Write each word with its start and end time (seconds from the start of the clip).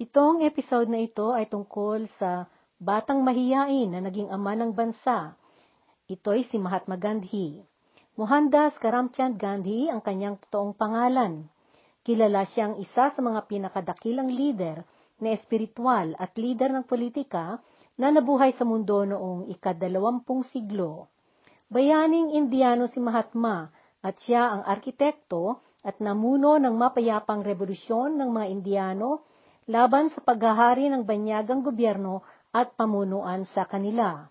Itong 0.00 0.40
episode 0.48 0.88
na 0.88 0.96
ito 1.04 1.36
ay 1.36 1.44
tungkol 1.44 2.08
sa 2.16 2.48
batang 2.80 3.20
mahiyain 3.20 3.92
na 3.92 4.00
naging 4.00 4.32
ama 4.32 4.56
ng 4.56 4.72
bansa. 4.72 5.36
Ito'y 6.08 6.48
si 6.48 6.56
Mahatma 6.56 6.96
Gandhi. 6.96 7.60
Mohandas 8.16 8.80
Karamchand 8.80 9.36
Gandhi 9.36 9.92
ang 9.92 10.00
kanyang 10.00 10.40
totoong 10.40 10.72
pangalan. 10.72 11.44
Kilala 12.00 12.48
siyang 12.48 12.80
isa 12.80 13.12
sa 13.12 13.20
mga 13.20 13.44
pinakadakilang 13.44 14.32
leader 14.32 14.88
na 15.20 15.36
espiritual 15.36 16.16
at 16.16 16.32
leader 16.40 16.72
ng 16.72 16.88
politika 16.88 17.60
na 18.00 18.08
nabuhay 18.08 18.56
sa 18.56 18.64
mundo 18.64 19.04
noong 19.04 19.52
ikadalawampung 19.52 20.48
siglo. 20.48 21.12
Bayaning 21.68 22.32
Indiano 22.32 22.88
si 22.88 23.04
Mahatma 23.04 23.68
at 24.00 24.16
siya 24.16 24.48
ang 24.48 24.64
arkitekto 24.64 25.60
at 25.84 26.00
namuno 26.00 26.56
ng 26.56 26.72
mapayapang 26.72 27.44
revolusyon 27.44 28.16
ng 28.16 28.32
mga 28.32 28.46
Indiano 28.48 29.28
laban 29.70 30.10
sa 30.10 30.18
paghahari 30.18 30.90
ng 30.90 31.06
banyagang 31.06 31.62
gobyerno 31.62 32.26
at 32.50 32.74
pamunuan 32.74 33.46
sa 33.46 33.70
kanila. 33.70 34.26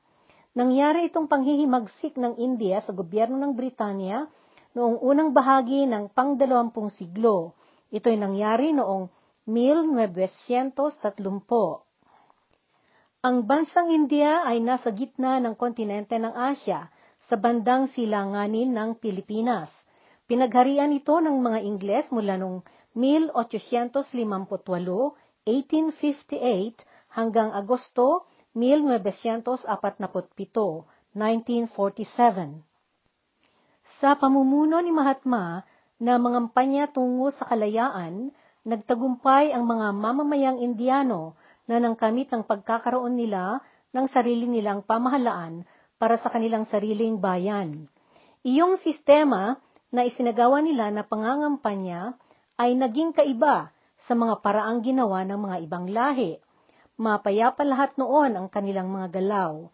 Nangyari 0.51 1.07
itong 1.07 1.31
panghihimagsik 1.31 2.19
ng 2.19 2.35
India 2.35 2.83
sa 2.83 2.91
gobyerno 2.91 3.39
ng 3.39 3.55
Britanya 3.55 4.27
noong 4.75 4.99
unang 4.99 5.31
bahagi 5.31 5.87
ng 5.87 6.11
pangdalawampung 6.11 6.91
siglo. 6.91 7.55
Ito'y 7.95 8.19
nangyari 8.19 8.75
noong 8.75 9.07
1930. 9.47 11.07
Ang 13.23 13.47
bansang 13.47 13.95
India 13.95 14.43
ay 14.43 14.59
nasa 14.59 14.91
gitna 14.91 15.39
ng 15.39 15.55
kontinente 15.55 16.19
ng 16.19 16.35
Asya, 16.35 16.91
sa 17.29 17.37
bandang 17.37 17.85
silanganin 17.93 18.73
ng 18.73 18.97
Pilipinas. 18.97 19.69
Pinagharian 20.25 20.89
ito 20.95 21.19
ng 21.21 21.37
mga 21.37 21.59
Ingles 21.61 22.09
mula 22.09 22.41
noong 22.41 22.65
1858 22.97 25.28
1858 25.49 26.85
hanggang 27.17 27.49
Agosto 27.49 28.29
1947, 28.53 29.65
1947. 31.17 32.61
Sa 33.97 34.13
pamumuno 34.13 34.77
ni 34.85 34.93
Mahatma 34.93 35.65
na 35.97 36.21
mangampanya 36.21 36.85
tungo 36.85 37.33
sa 37.33 37.49
kalayaan, 37.49 38.29
nagtagumpay 38.61 39.49
ang 39.49 39.65
mga 39.65 39.87
mamamayang 39.97 40.61
Indiano 40.61 41.33
na 41.65 41.81
nangkamit 41.81 42.29
ng 42.29 42.45
pagkakaroon 42.45 43.17
nila 43.17 43.57
ng 43.89 44.05
sarili 44.05 44.45
nilang 44.45 44.85
pamahalaan 44.85 45.65
para 45.97 46.15
sa 46.21 46.29
kanilang 46.29 46.69
sariling 46.69 47.17
bayan. 47.17 47.89
Iyong 48.45 48.77
sistema 48.79 49.57
na 49.89 50.05
isinagawa 50.05 50.61
nila 50.61 50.93
na 50.93 51.01
pangangampanya 51.01 52.13
ay 52.55 52.77
naging 52.77 53.11
kaiba 53.11 53.73
sa 54.07 54.13
mga 54.15 54.39
paraang 54.39 54.79
ginawa 54.85 55.25
ng 55.27 55.39
mga 55.39 55.57
ibang 55.67 55.85
lahi. 55.91 56.39
Mapayapa 56.99 57.63
lahat 57.63 57.95
noon 57.95 58.35
ang 58.35 58.47
kanilang 58.51 58.91
mga 58.91 59.19
galaw. 59.19 59.67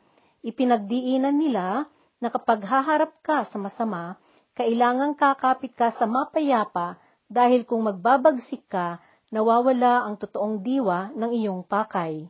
Ipinagdiinan 0.45 1.37
nila 1.37 1.89
na 2.21 2.27
kapag 2.29 2.61
haharap 2.65 3.17
ka 3.25 3.45
sa 3.49 3.57
masama, 3.57 4.17
kailangang 4.55 5.17
kakapit 5.17 5.73
ka 5.73 5.91
sa 5.93 6.07
mapayapa 6.07 6.97
dahil 7.25 7.65
kung 7.65 7.85
magbabagsik 7.85 8.69
ka, 8.69 9.01
nawawala 9.33 10.05
ang 10.05 10.15
totoong 10.21 10.61
diwa 10.61 11.11
ng 11.17 11.31
iyong 11.33 11.61
pakay. 11.65 12.29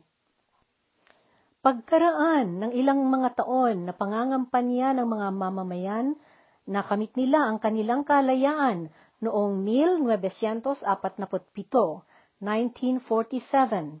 Pagkaraan 1.60 2.62
ng 2.62 2.72
ilang 2.72 3.02
mga 3.10 3.42
taon 3.42 3.90
na 3.90 3.92
pangangampanya 3.92 4.94
ng 4.96 5.06
mga 5.06 5.28
mamamayan, 5.34 6.14
nakamit 6.66 7.14
nila 7.18 7.46
ang 7.46 7.58
kanilang 7.58 8.06
kalayaan 8.06 8.90
noong 9.20 9.64
1947, 9.64 10.84
1947. 12.40 14.00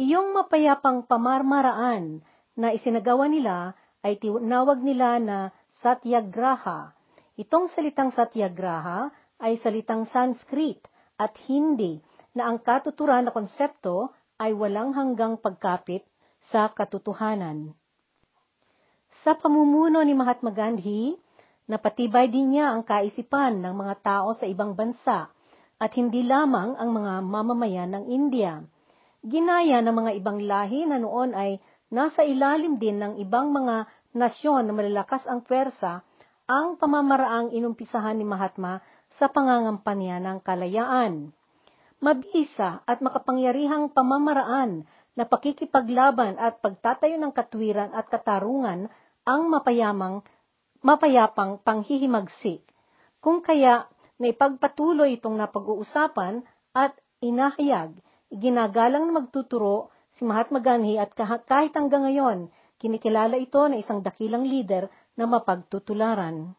Iyong 0.00 0.32
mapayapang 0.32 1.04
pamarmaraan 1.04 2.24
na 2.56 2.72
isinagawa 2.72 3.28
nila 3.28 3.76
ay 4.04 4.18
tinawag 4.20 4.80
nila 4.82 5.20
na 5.22 5.38
Satyagraha. 5.80 6.92
Itong 7.38 7.72
salitang 7.72 8.12
Satyagraha 8.12 9.08
ay 9.40 9.56
salitang 9.60 10.04
Sanskrit 10.04 10.84
at 11.16 11.32
Hindi 11.48 12.00
na 12.36 12.48
ang 12.48 12.60
katuturan 12.60 13.28
na 13.28 13.32
konsepto 13.32 14.12
ay 14.40 14.52
walang 14.56 14.92
hanggang 14.96 15.38
pagkapit 15.38 16.04
sa 16.50 16.66
katotohanan. 16.72 17.72
Sa 19.22 19.36
pamumuno 19.36 20.00
ni 20.02 20.16
Mahatma 20.16 20.50
Gandhi, 20.50 21.14
Napatibay 21.72 22.28
din 22.28 22.52
niya 22.52 22.76
ang 22.76 22.84
kaisipan 22.84 23.64
ng 23.64 23.72
mga 23.72 23.94
tao 24.04 24.36
sa 24.36 24.44
ibang 24.44 24.76
bansa 24.76 25.32
at 25.80 25.90
hindi 25.96 26.20
lamang 26.20 26.76
ang 26.76 26.92
mga 26.92 27.24
mamamayan 27.24 27.96
ng 27.96 28.04
India. 28.12 28.60
Ginaya 29.24 29.80
ng 29.80 29.96
mga 29.96 30.12
ibang 30.20 30.44
lahi 30.44 30.84
na 30.84 31.00
noon 31.00 31.32
ay 31.32 31.56
nasa 31.88 32.28
ilalim 32.28 32.76
din 32.76 33.00
ng 33.00 33.16
ibang 33.24 33.56
mga 33.56 33.88
nasyon 34.12 34.68
na 34.68 34.76
malalakas 34.76 35.24
ang 35.24 35.40
pwersa 35.40 36.04
ang 36.44 36.76
pamamaraang 36.76 37.56
inumpisahan 37.56 38.20
ni 38.20 38.28
Mahatma 38.28 38.84
sa 39.16 39.32
pangangampanya 39.32 40.20
ng 40.20 40.44
kalayaan. 40.44 41.32
Mabisa 42.04 42.84
at 42.84 43.00
makapangyarihang 43.00 43.96
pamamaraan 43.96 44.84
na 45.16 45.24
pakikipaglaban 45.24 46.36
at 46.36 46.60
pagtatayo 46.60 47.16
ng 47.16 47.32
katwiran 47.32 47.96
at 47.96 48.12
katarungan 48.12 48.92
ang 49.24 49.48
mapayamang 49.48 50.20
mapayapang 50.82 51.62
panghihimagsik. 51.62 52.66
Kung 53.22 53.40
kaya 53.40 53.86
naipagpatuloy 54.18 55.18
itong 55.18 55.38
napag-uusapan 55.38 56.42
at 56.74 56.98
inahayag, 57.22 57.94
ginagalang 58.28 59.08
na 59.08 59.22
magtuturo 59.22 59.94
si 60.12 60.26
Mahatma 60.26 60.58
Gandhi 60.58 60.98
at 60.98 61.14
kahit 61.14 61.72
hanggang 61.72 62.04
ngayon, 62.04 62.50
kinikilala 62.82 63.38
ito 63.38 63.62
na 63.70 63.78
isang 63.78 64.02
dakilang 64.02 64.42
leader 64.42 64.90
na 65.14 65.24
mapagtutularan. 65.30 66.52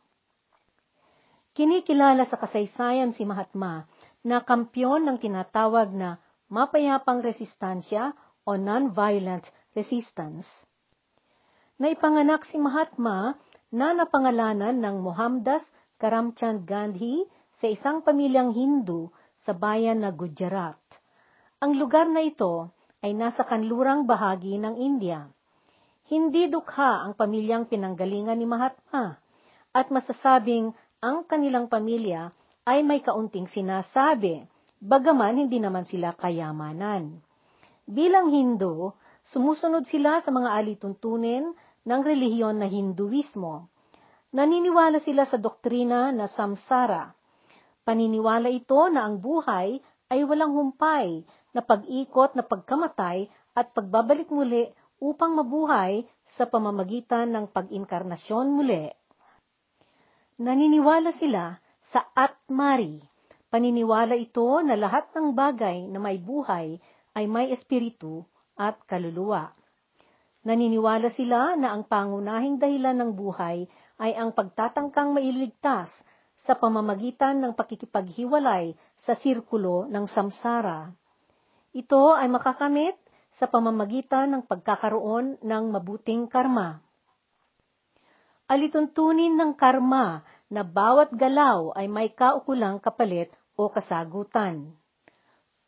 Kinikilala 1.54 2.26
sa 2.26 2.42
kasaysayan 2.42 3.14
si 3.14 3.28
Mahatma 3.28 3.86
na 4.26 4.42
kampyon 4.42 5.06
ng 5.06 5.22
tinatawag 5.22 5.94
na 5.94 6.18
mapayapang 6.50 7.22
resistansya 7.22 8.16
o 8.48 8.58
non-violent 8.58 9.46
resistance. 9.78 10.48
Naipanganak 11.78 12.48
si 12.50 12.58
Mahatma 12.58 13.38
na 13.74 13.98
napangalanan 13.98 14.78
ng 14.78 15.02
Mohamdas 15.02 15.66
Karamchand 15.98 16.70
Gandhi 16.70 17.26
sa 17.58 17.66
isang 17.66 18.06
pamilyang 18.06 18.54
Hindu 18.54 19.10
sa 19.42 19.58
bayan 19.58 20.06
na 20.06 20.14
Gujarat. 20.14 20.78
Ang 21.58 21.82
lugar 21.82 22.06
na 22.06 22.22
ito 22.22 22.70
ay 23.02 23.18
nasa 23.18 23.42
kanlurang 23.42 24.06
bahagi 24.06 24.62
ng 24.62 24.78
India. 24.78 25.26
Hindi 26.06 26.54
dukha 26.54 27.02
ang 27.02 27.18
pamilyang 27.18 27.66
pinanggalingan 27.66 28.38
ni 28.38 28.46
Mahatma 28.46 29.18
at 29.74 29.90
masasabing 29.90 30.70
ang 31.02 31.26
kanilang 31.26 31.66
pamilya 31.66 32.30
ay 32.70 32.86
may 32.86 33.02
kaunting 33.02 33.50
sinasabi, 33.50 34.46
bagaman 34.78 35.50
hindi 35.50 35.58
naman 35.58 35.84
sila 35.84 36.14
kayamanan. 36.14 37.20
Bilang 37.90 38.30
Hindu, 38.30 38.94
sumusunod 39.34 39.90
sila 39.90 40.22
sa 40.22 40.30
mga 40.30 40.62
alituntunin 40.62 41.52
ng 41.84 42.02
relihiyon 42.02 42.60
na 42.60 42.68
Hinduismo. 42.68 43.68
Naniniwala 44.34 44.98
sila 45.04 45.28
sa 45.30 45.38
doktrina 45.38 46.10
na 46.10 46.26
samsara. 46.26 47.14
Paniniwala 47.84 48.50
ito 48.50 48.90
na 48.90 49.06
ang 49.06 49.20
buhay 49.20 49.78
ay 50.10 50.20
walang 50.26 50.56
humpay 50.56 51.22
na 51.54 51.62
pag-ikot 51.62 52.34
na 52.34 52.42
pagkamatay 52.42 53.30
at 53.54 53.76
pagbabalik 53.78 54.32
muli 54.34 54.72
upang 55.04 55.36
mabuhay 55.36 56.08
sa 56.40 56.48
pamamagitan 56.48 57.30
ng 57.30 57.46
pag-inkarnasyon 57.52 58.48
muli. 58.50 58.90
Naniniwala 60.42 61.14
sila 61.14 61.60
sa 61.84 62.10
Atmari. 62.16 63.04
Paniniwala 63.54 64.18
ito 64.18 64.64
na 64.66 64.74
lahat 64.74 65.14
ng 65.14 65.36
bagay 65.38 65.86
na 65.92 66.02
may 66.02 66.18
buhay 66.18 66.82
ay 67.14 67.26
may 67.30 67.54
espiritu 67.54 68.25
at 68.57 68.81
kaluluwa. 68.90 69.54
Naniniwala 70.44 71.07
sila 71.16 71.56
na 71.56 71.72
ang 71.72 71.88
pangunahing 71.88 72.60
dahilan 72.60 73.00
ng 73.00 73.12
buhay 73.16 73.63
ay 73.95 74.12
ang 74.12 74.36
pagtatangkang 74.36 75.16
mailigtas 75.16 75.88
sa 76.44 76.60
pamamagitan 76.60 77.40
ng 77.40 77.56
pakikipaghiwalay 77.56 78.75
sa 79.07 79.16
sirkulo 79.16 79.88
ng 79.88 80.04
samsara. 80.12 80.92
Ito 81.72 82.19
ay 82.19 82.28
makakamit 82.28 83.00
sa 83.40 83.48
pamamagitan 83.48 84.36
ng 84.36 84.44
pagkakaroon 84.44 85.40
ng 85.40 85.63
mabuting 85.72 86.28
karma. 86.28 86.84
Alituntunin 88.51 89.40
ng 89.40 89.56
karma 89.56 90.22
na 90.51 90.62
bawat 90.68 91.16
galaw 91.16 91.72
ay 91.74 91.88
may 91.88 92.12
kaukulang 92.12 92.84
kapalit 92.84 93.31
o 93.56 93.72
kasagutan. 93.72 94.75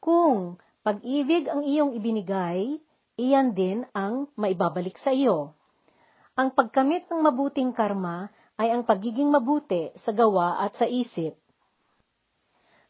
Kung 0.03 0.59
pag-ibig 0.85 1.47
ang 1.49 1.63
iyong 1.65 1.95
ibinigay, 1.97 2.77
iyan 3.15 3.55
din 3.55 3.87
ang 3.95 4.27
maibabalik 4.35 4.99
sa 4.99 5.11
iyo. 5.15 5.55
Ang 6.35 6.51
pagkamit 6.51 7.07
ng 7.07 7.23
mabuting 7.23 7.71
karma 7.71 8.27
ay 8.59 8.71
ang 8.71 8.83
pagiging 8.83 9.31
mabuti 9.31 9.91
sa 9.99 10.11
gawa 10.11 10.59
at 10.63 10.75
sa 10.75 10.83
isip. 10.87 11.35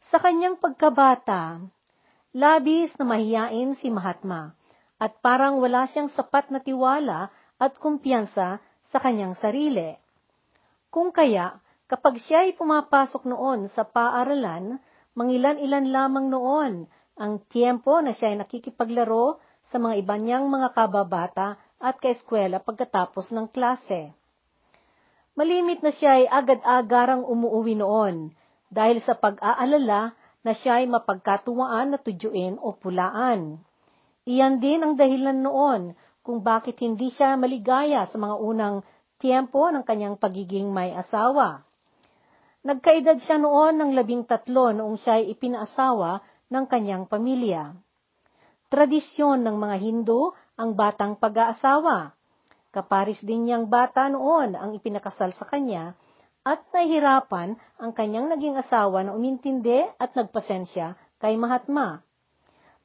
Sa 0.10 0.22
kanyang 0.22 0.62
pagkabata, 0.62 1.62
Labis 2.36 2.92
na 3.00 3.08
mahiyain 3.08 3.80
si 3.80 3.88
Mahatma 3.88 4.52
at 5.00 5.24
parang 5.24 5.64
wala 5.64 5.88
siyang 5.88 6.12
sapat 6.12 6.52
na 6.52 6.60
tiwala 6.60 7.32
at 7.56 7.80
kumpiyansa 7.80 8.60
sa 8.60 8.98
kanyang 9.00 9.40
sarili. 9.40 9.96
Kung 10.92 11.16
kaya, 11.16 11.56
kapag 11.88 12.20
siya 12.28 12.44
ay 12.44 12.60
pumapasok 12.60 13.24
noon 13.24 13.72
sa 13.72 13.88
paaralan, 13.88 14.84
mangilan-ilan 15.16 15.88
lamang 15.88 16.28
noon 16.28 16.74
ang 17.16 17.40
tiempo 17.48 18.04
na 18.04 18.12
siya 18.12 18.36
ay 18.36 18.44
nakikipaglaro 18.44 19.40
sa 19.70 19.82
mga 19.82 20.02
iba 20.02 20.16
niyang 20.18 20.46
mga 20.46 20.74
kababata 20.74 21.58
at 21.82 21.98
kaeskwela 21.98 22.62
pagkatapos 22.62 23.34
ng 23.34 23.50
klase. 23.50 24.14
Malimit 25.36 25.84
na 25.84 25.92
siya 25.92 26.24
ay 26.24 26.26
agad-agarang 26.32 27.28
umuuwi 27.28 27.76
noon 27.76 28.32
dahil 28.72 29.04
sa 29.04 29.20
pag-aalala 29.20 30.16
na 30.46 30.52
siya 30.56 30.80
ay 30.80 30.88
mapagkatuwaan 30.88 31.92
na 31.92 31.98
tudyuin 32.00 32.56
o 32.62 32.72
pulaan. 32.78 33.60
Iyan 34.24 34.64
din 34.64 34.80
ang 34.82 34.94
dahilan 34.96 35.36
noon 35.36 35.94
kung 36.26 36.42
bakit 36.42 36.82
hindi 36.82 37.14
siya 37.14 37.38
maligaya 37.38 38.08
sa 38.10 38.18
mga 38.18 38.36
unang 38.42 38.76
tiempo 39.22 39.70
ng 39.70 39.84
kanyang 39.86 40.18
pagiging 40.18 40.72
may 40.74 40.94
asawa. 40.96 41.66
Nagkaedad 42.66 43.22
siya 43.22 43.38
noon 43.38 43.78
ng 43.78 43.92
labing 43.94 44.26
tatlo 44.26 44.74
noong 44.74 44.98
siya 44.98 45.22
ay 45.22 45.36
ipinaasawa 45.38 46.24
ng 46.50 46.66
kanyang 46.66 47.06
pamilya. 47.06 47.78
Tradisyon 48.76 49.40
ng 49.40 49.56
mga 49.56 49.76
Hindu 49.80 50.36
ang 50.60 50.76
batang 50.76 51.16
pag-aasawa. 51.16 52.12
Kaparis 52.76 53.24
din 53.24 53.48
niyang 53.48 53.72
bata 53.72 54.12
noon 54.12 54.52
ang 54.52 54.76
ipinakasal 54.76 55.32
sa 55.32 55.48
kanya 55.48 55.96
at 56.44 56.60
nahihirapan 56.76 57.56
ang 57.80 57.96
kanyang 57.96 58.28
naging 58.28 58.60
asawa 58.60 59.00
na 59.08 59.16
umintindi 59.16 59.80
at 59.96 60.12
nagpasensya 60.20 60.92
kay 61.24 61.40
Mahatma. 61.40 62.04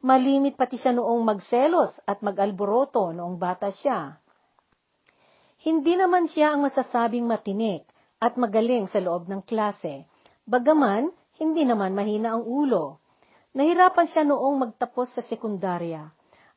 Malimit 0.07 0.55
pati 0.55 0.79
siya 0.79 0.95
noong 0.95 1.27
magselos 1.27 1.91
at 2.07 2.23
mag-alboroto 2.23 3.11
noong 3.11 3.35
bata 3.35 3.75
siya. 3.75 4.15
Hindi 5.59 5.99
naman 5.99 6.31
siya 6.31 6.55
ang 6.55 6.71
masasabing 6.71 7.27
matinik 7.27 7.83
at 8.23 8.39
magaling 8.39 8.87
sa 8.87 9.03
loob 9.03 9.27
ng 9.27 9.43
klase. 9.43 10.07
Bagaman, 10.47 11.11
hindi 11.43 11.67
naman 11.67 11.99
mahina 11.99 12.39
ang 12.39 12.47
ulo. 12.47 13.03
Nahirapan 13.51 14.07
siya 14.07 14.23
noong 14.23 14.57
magtapos 14.63 15.19
sa 15.19 15.23
sekundarya. 15.27 16.07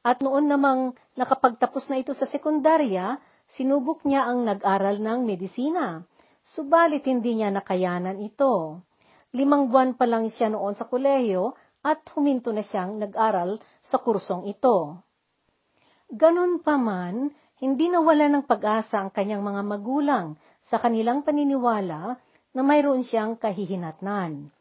At 0.06 0.22
noon 0.22 0.46
namang 0.46 0.94
nakapagtapos 1.18 1.90
na 1.90 1.98
ito 1.98 2.14
sa 2.14 2.30
sekundarya, 2.30 3.18
sinubok 3.58 4.06
niya 4.06 4.30
ang 4.30 4.46
nag-aral 4.46 5.02
ng 5.02 5.26
medisina. 5.26 6.06
Subalit 6.46 7.02
hindi 7.10 7.42
niya 7.42 7.50
nakayanan 7.50 8.22
ito. 8.22 8.86
Limang 9.34 9.74
buwan 9.74 9.98
pa 9.98 10.06
lang 10.06 10.30
siya 10.30 10.54
noon 10.54 10.78
sa 10.78 10.86
kolehiyo 10.86 11.58
at 11.82 12.06
huminto 12.14 12.54
na 12.54 12.62
siyang 12.62 13.02
nag-aral 13.02 13.58
sa 13.82 13.98
kursong 13.98 14.46
ito. 14.46 15.02
Ganun 16.14 16.62
pa 16.62 16.78
man, 16.78 17.34
hindi 17.58 17.90
nawala 17.90 18.30
ng 18.30 18.46
pag-asa 18.46 19.02
ang 19.02 19.10
kanyang 19.10 19.42
mga 19.42 19.62
magulang 19.66 20.38
sa 20.62 20.78
kanilang 20.78 21.26
paniniwala 21.26 22.22
na 22.54 22.62
mayroon 22.62 23.02
siyang 23.02 23.34
kahihinatnan. 23.34 24.53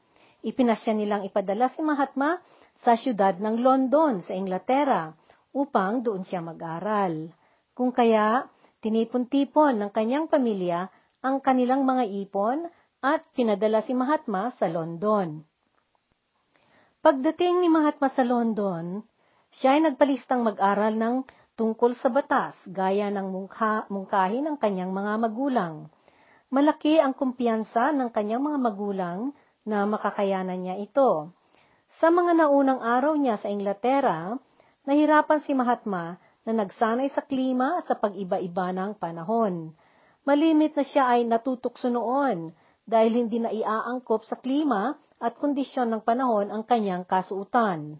Ipinasya 0.42 0.98
nilang 0.98 1.22
ipadala 1.22 1.70
si 1.70 1.86
Mahatma 1.86 2.42
sa 2.74 2.98
siyudad 2.98 3.38
ng 3.38 3.62
London 3.62 4.18
sa 4.26 4.34
Inglaterra 4.34 5.14
upang 5.54 6.02
doon 6.02 6.26
siya 6.26 6.42
mag-aral. 6.42 7.30
Kung 7.78 7.94
kaya, 7.94 8.50
tinipon-tipon 8.82 9.78
ng 9.78 9.90
kanyang 9.94 10.26
pamilya 10.26 10.90
ang 11.22 11.38
kanilang 11.38 11.86
mga 11.86 12.10
ipon 12.26 12.66
at 12.98 13.22
pinadala 13.38 13.86
si 13.86 13.94
Mahatma 13.94 14.50
sa 14.58 14.66
London. 14.66 15.46
Pagdating 17.02 17.62
ni 17.62 17.70
Mahatma 17.70 18.10
sa 18.10 18.26
London, 18.26 19.02
siya 19.54 19.78
ay 19.78 19.86
nagpalistang 19.86 20.42
mag-aral 20.42 20.94
ng 20.98 21.22
tungkol 21.54 21.94
sa 21.94 22.10
batas 22.10 22.58
gaya 22.66 23.06
ng 23.14 23.30
mungka, 23.30 23.86
mungkahi 23.90 24.42
ng 24.42 24.58
kanyang 24.58 24.90
mga 24.90 25.22
magulang. 25.22 25.74
Malaki 26.50 26.98
ang 26.98 27.14
kumpiyansa 27.14 27.94
ng 27.94 28.10
kanyang 28.10 28.42
mga 28.42 28.58
magulang 28.58 29.34
na 29.62 29.86
makakayanan 29.86 30.58
niya 30.58 30.76
ito. 30.78 31.30
Sa 32.00 32.08
mga 32.08 32.44
naunang 32.44 32.80
araw 32.80 33.14
niya 33.14 33.38
sa 33.38 33.52
Inglaterra, 33.52 34.34
nahirapan 34.88 35.38
si 35.44 35.52
Mahatma 35.52 36.18
na 36.42 36.52
nagsanay 36.64 37.12
sa 37.14 37.22
klima 37.22 37.78
at 37.78 37.86
sa 37.86 37.94
pag-iba-iba 37.94 38.74
ng 38.74 38.98
panahon. 38.98 39.70
Malimit 40.26 40.74
na 40.74 40.84
siya 40.86 41.04
ay 41.14 41.26
natutukso 41.26 41.90
noon 41.90 42.50
dahil 42.82 43.26
hindi 43.26 43.38
na 43.38 43.50
iaangkop 43.54 44.26
sa 44.26 44.38
klima 44.38 44.98
at 45.22 45.38
kondisyon 45.38 45.86
ng 45.94 46.02
panahon 46.02 46.50
ang 46.50 46.66
kanyang 46.66 47.06
kasuutan. 47.06 47.98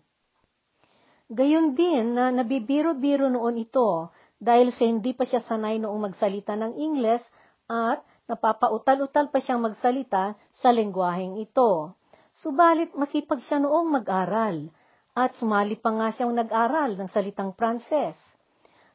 Gayon 1.33 1.79
din 1.79 2.19
na 2.19 2.35
nabibiro-biro 2.35 3.31
noon 3.31 3.63
ito 3.63 4.11
dahil 4.43 4.75
sa 4.75 4.83
hindi 4.83 5.15
pa 5.15 5.23
siya 5.23 5.39
sanay 5.39 5.79
noong 5.79 6.11
magsalita 6.11 6.59
ng 6.59 6.75
Ingles 6.77 7.23
at 7.71 8.03
napapautal-utal 8.31 9.29
pa 9.29 9.39
siyang 9.43 9.63
magsalita 9.63 10.39
sa 10.55 10.69
lengguaheng 10.71 11.43
ito. 11.43 11.95
Subalit 12.33 12.95
masipag 12.97 13.45
siya 13.45 13.61
noong 13.61 14.03
mag-aral 14.03 14.73
at 15.13 15.37
sumali 15.37 15.77
pa 15.77 15.93
nga 15.93 16.09
siyang 16.09 16.33
nag-aral 16.33 16.97
ng 16.97 17.09
salitang 17.11 17.53
Pranses. 17.53 18.17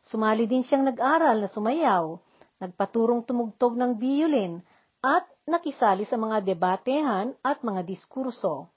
Sumali 0.01 0.49
din 0.49 0.65
siyang 0.65 0.87
nag-aral 0.87 1.37
na 1.43 1.49
sumayaw, 1.51 2.17
nagpaturong 2.57 3.21
tumugtog 3.27 3.77
ng 3.77 4.01
violin 4.01 4.57
at 5.05 5.29
nakisali 5.45 6.07
sa 6.09 6.17
mga 6.17 6.41
debatehan 6.41 7.37
at 7.45 7.61
mga 7.61 7.85
diskurso. 7.85 8.71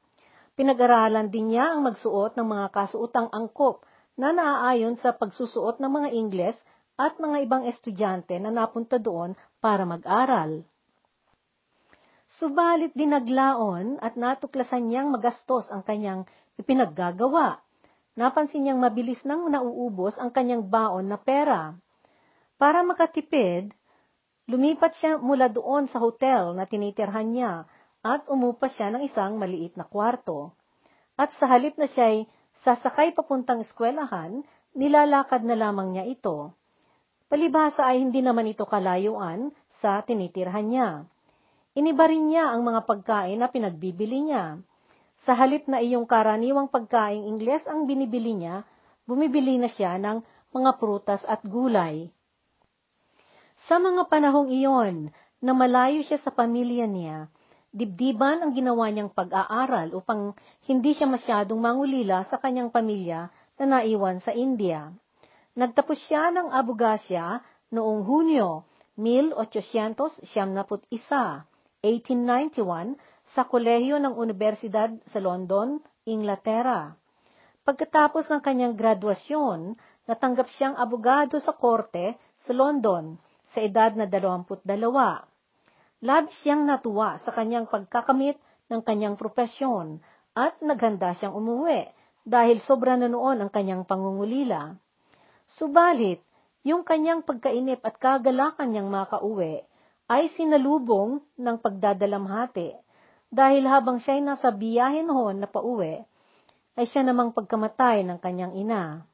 Pinag-aralan 0.58 1.32
din 1.32 1.56
niya 1.56 1.72
ang 1.72 1.88
magsuot 1.88 2.36
ng 2.36 2.44
mga 2.44 2.66
kasuotang 2.68 3.32
angkop 3.32 3.80
na 4.20 4.36
naaayon 4.36 5.00
sa 5.00 5.16
pagsusuot 5.16 5.80
ng 5.80 5.88
mga 5.88 6.08
Ingles 6.12 6.58
at 7.00 7.16
mga 7.16 7.48
ibang 7.48 7.64
estudyante 7.64 8.36
na 8.36 8.52
napunta 8.52 9.00
doon 9.00 9.32
para 9.64 9.88
mag-aral. 9.88 10.60
Subalit 12.36 12.92
dinaglaon 12.92 13.96
at 14.04 14.20
natuklasan 14.20 14.84
niyang 14.84 15.08
magastos 15.08 15.72
ang 15.72 15.80
kanyang 15.80 16.28
ipinaggagawa. 16.60 17.64
Napansin 18.20 18.68
niyang 18.68 18.84
mabilis 18.84 19.24
nang 19.24 19.48
nauubos 19.48 20.20
ang 20.20 20.28
kanyang 20.28 20.68
baon 20.68 21.08
na 21.08 21.16
pera. 21.16 21.72
Para 22.60 22.84
makatipid, 22.84 23.72
lumipat 24.44 24.92
siya 25.00 25.16
mula 25.16 25.48
doon 25.48 25.88
sa 25.88 25.96
hotel 26.04 26.52
na 26.52 26.68
tinitirhan 26.68 27.32
niya 27.32 27.64
at 28.04 28.28
umupa 28.28 28.68
siya 28.68 28.92
ng 28.92 29.08
isang 29.08 29.40
maliit 29.40 29.72
na 29.80 29.88
kwarto. 29.88 30.52
At 31.16 31.32
sa 31.40 31.48
halip 31.48 31.80
na 31.80 31.88
siya'y 31.88 32.28
sasakay 32.60 33.16
papuntang 33.16 33.64
eskwelahan, 33.64 34.44
nilalakad 34.76 35.40
na 35.48 35.56
lamang 35.56 35.96
niya 35.96 36.04
ito. 36.04 36.59
Palibhasa 37.30 37.86
ay 37.86 38.02
hindi 38.02 38.26
naman 38.26 38.50
ito 38.50 38.66
kalayuan 38.66 39.54
sa 39.70 40.02
tinitirhan 40.02 40.66
niya. 40.66 40.88
Iniba 41.78 42.10
rin 42.10 42.26
niya 42.26 42.50
ang 42.50 42.66
mga 42.66 42.82
pagkain 42.90 43.38
na 43.38 43.46
pinagbibili 43.46 44.26
niya. 44.26 44.58
Sa 45.22 45.38
halip 45.38 45.70
na 45.70 45.78
iyong 45.78 46.10
karaniwang 46.10 46.66
pagkaing 46.66 47.30
Ingles 47.30 47.62
ang 47.70 47.86
binibili 47.86 48.34
niya, 48.34 48.66
bumibili 49.06 49.62
na 49.62 49.70
siya 49.70 49.94
ng 50.02 50.26
mga 50.50 50.70
prutas 50.82 51.22
at 51.22 51.46
gulay. 51.46 52.10
Sa 53.70 53.78
mga 53.78 54.10
panahong 54.10 54.50
iyon, 54.50 55.14
na 55.38 55.54
malayo 55.54 56.02
siya 56.02 56.18
sa 56.18 56.34
pamilya 56.34 56.90
niya, 56.90 57.30
dibdiban 57.70 58.42
ang 58.42 58.52
ginawa 58.52 58.90
niyang 58.90 59.14
pag-aaral 59.14 59.94
upang 59.94 60.34
hindi 60.66 60.98
siya 60.98 61.06
masyadong 61.06 61.62
mangulila 61.62 62.26
sa 62.26 62.42
kanyang 62.42 62.74
pamilya 62.74 63.30
na 63.56 63.64
naiwan 63.78 64.18
sa 64.18 64.34
India. 64.34 64.90
Nagtapos 65.58 65.98
siya 66.06 66.30
ng 66.30 66.54
abogasya 66.54 67.42
noong 67.74 68.06
Hunyo 68.06 68.62
1871, 68.94 70.22
1891, 71.82 72.94
sa 73.30 73.46
kolehiyo 73.46 73.98
ng 74.02 74.14
Universidad 74.18 74.90
sa 75.06 75.18
London, 75.22 75.82
Inglaterra. 76.06 76.94
Pagkatapos 77.62 78.26
ng 78.30 78.42
kanyang 78.42 78.74
graduasyon, 78.74 79.78
natanggap 80.10 80.50
siyang 80.54 80.74
abogado 80.74 81.38
sa 81.38 81.54
korte 81.54 82.18
sa 82.42 82.50
London 82.50 83.14
sa 83.54 83.62
edad 83.62 83.94
na 83.94 84.06
22. 84.10 84.66
Labis 86.02 86.34
siyang 86.42 86.66
natuwa 86.66 87.18
sa 87.22 87.30
kanyang 87.30 87.70
pagkakamit 87.70 88.38
ng 88.70 88.80
kanyang 88.82 89.14
propesyon 89.14 90.02
at 90.34 90.58
naghanda 90.62 91.14
siyang 91.14 91.34
umuwi 91.34 91.90
dahil 92.26 92.58
sobra 92.62 92.94
na 92.94 93.10
noon 93.10 93.42
ang 93.42 93.50
kanyang 93.50 93.82
pangungulila. 93.86 94.74
Subalit, 95.58 96.22
yung 96.62 96.86
kanyang 96.86 97.26
pagkainip 97.26 97.82
at 97.82 97.98
kagalakan 97.98 98.70
niyang 98.70 98.86
makauwi 98.86 99.66
ay 100.06 100.30
sinalubong 100.30 101.24
ng 101.34 101.56
pagdadalamhati 101.58 102.78
dahil 103.30 103.66
habang 103.66 104.02
siya'y 104.02 104.22
nasa 104.22 104.50
biyahe 104.50 105.06
noon 105.06 105.42
na 105.42 105.48
pauwi, 105.50 106.02
ay 106.74 106.86
siya 106.86 107.06
namang 107.06 107.30
pagkamatay 107.30 108.02
ng 108.06 108.18
kanyang 108.18 108.54
ina. 108.58 109.06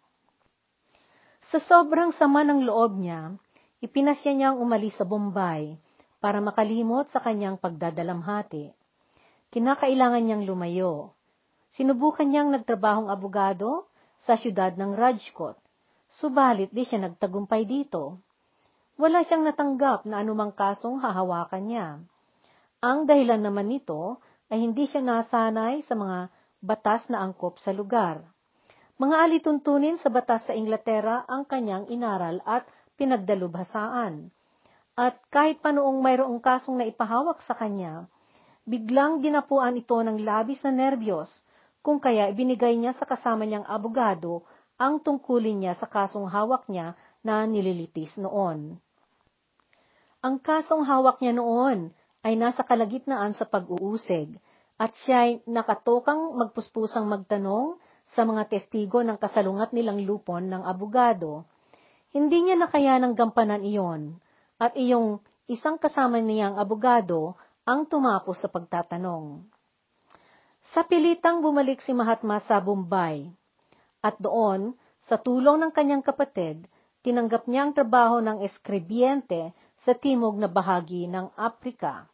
Sa 1.52 1.60
sobrang 1.60 2.10
sama 2.16 2.44
ng 2.44 2.64
loob 2.64 2.96
niya, 2.96 3.36
ipinasya 3.84 4.32
niyang 4.32 4.56
umalis 4.60 4.96
sa 4.96 5.04
Bombay 5.04 5.76
para 6.20 6.40
makalimot 6.40 7.12
sa 7.12 7.20
kanyang 7.20 7.60
pagdadalamhati. 7.60 8.72
Kinakailangan 9.52 10.20
niyang 10.24 10.44
lumayo. 10.48 11.12
Sinubukan 11.76 12.24
niyang 12.24 12.50
nagtrabahong 12.50 13.12
abogado 13.12 13.86
sa 14.24 14.34
siyudad 14.34 14.74
ng 14.74 14.96
Rajkot, 14.96 15.60
subalit 16.10 16.70
di 16.70 16.86
siya 16.86 17.06
nagtagumpay 17.06 17.66
dito. 17.66 18.22
Wala 18.96 19.20
siyang 19.26 19.44
natanggap 19.44 20.08
na 20.08 20.24
anumang 20.24 20.56
kasong 20.56 21.02
hahawakan 21.02 21.64
niya. 21.68 21.88
Ang 22.80 23.04
dahilan 23.04 23.42
naman 23.42 23.68
nito 23.68 24.22
ay 24.48 24.62
hindi 24.62 24.88
siya 24.88 25.04
nasanay 25.04 25.84
sa 25.84 25.98
mga 25.98 26.32
batas 26.64 27.10
na 27.12 27.20
angkop 27.20 27.60
sa 27.60 27.74
lugar. 27.74 28.24
Mga 28.96 29.16
alituntunin 29.28 30.00
sa 30.00 30.08
batas 30.08 30.48
sa 30.48 30.56
Inglaterra 30.56 31.28
ang 31.28 31.44
kanyang 31.44 31.84
inaral 31.92 32.40
at 32.48 32.64
pinagdalubhasaan. 32.96 34.32
At 34.96 35.20
kahit 35.28 35.60
pa 35.60 35.76
noong 35.76 36.00
mayroong 36.00 36.40
kasong 36.40 36.80
na 36.80 36.88
ipahawak 36.88 37.44
sa 37.44 37.52
kanya, 37.52 38.08
biglang 38.64 39.20
ginapuan 39.20 39.76
ito 39.76 40.00
ng 40.00 40.24
labis 40.24 40.64
na 40.64 40.72
nerbiyos, 40.72 41.28
kung 41.84 42.00
kaya 42.00 42.32
ibinigay 42.32 42.74
niya 42.80 42.96
sa 42.96 43.04
kasama 43.04 43.44
niyang 43.44 43.68
abogado 43.68 44.42
ang 44.76 45.00
tungkulin 45.00 45.64
niya 45.64 45.74
sa 45.76 45.88
kasong 45.88 46.28
hawak 46.28 46.68
niya 46.68 46.92
na 47.24 47.48
nililitis 47.48 48.20
noon. 48.20 48.76
Ang 50.20 50.36
kasong 50.40 50.84
hawak 50.84 51.20
niya 51.24 51.32
noon 51.36 51.92
ay 52.26 52.36
nasa 52.36 52.66
kalagitnaan 52.66 53.32
sa 53.32 53.46
pag-uusig, 53.46 54.36
at 54.76 54.92
siya 55.04 55.24
ay 55.24 55.32
nakatokang 55.48 56.36
magpuspusang 56.36 57.08
magtanong 57.08 57.80
sa 58.12 58.28
mga 58.28 58.50
testigo 58.52 59.00
ng 59.00 59.16
kasalungat 59.16 59.72
nilang 59.72 60.04
lupon 60.04 60.50
ng 60.52 60.62
abogado. 60.66 61.48
Hindi 62.12 62.44
niya 62.44 62.60
nakayanang 62.60 63.16
gampanan 63.16 63.64
iyon, 63.64 64.20
at 64.60 64.76
iyong 64.76 65.22
isang 65.48 65.80
kasama 65.80 66.20
niyang 66.20 66.60
abogado 66.60 67.38
ang 67.64 67.88
tumapos 67.88 68.42
sa 68.42 68.50
pagtatanong. 68.52 69.46
Sa 70.74 70.82
pilitang 70.82 71.40
bumalik 71.40 71.78
si 71.78 71.94
Mahatma 71.94 72.42
sa 72.42 72.58
Bombay, 72.58 73.30
at 74.06 74.14
doon, 74.22 74.78
sa 75.10 75.18
tulong 75.18 75.58
ng 75.58 75.74
kanyang 75.74 76.06
kapatid, 76.06 76.70
tinanggap 77.02 77.50
niya 77.50 77.66
ang 77.66 77.74
trabaho 77.74 78.22
ng 78.22 78.46
eskribyente 78.46 79.50
sa 79.74 79.98
timog 79.98 80.38
na 80.38 80.46
bahagi 80.46 81.10
ng 81.10 81.34
Afrika. 81.34 82.06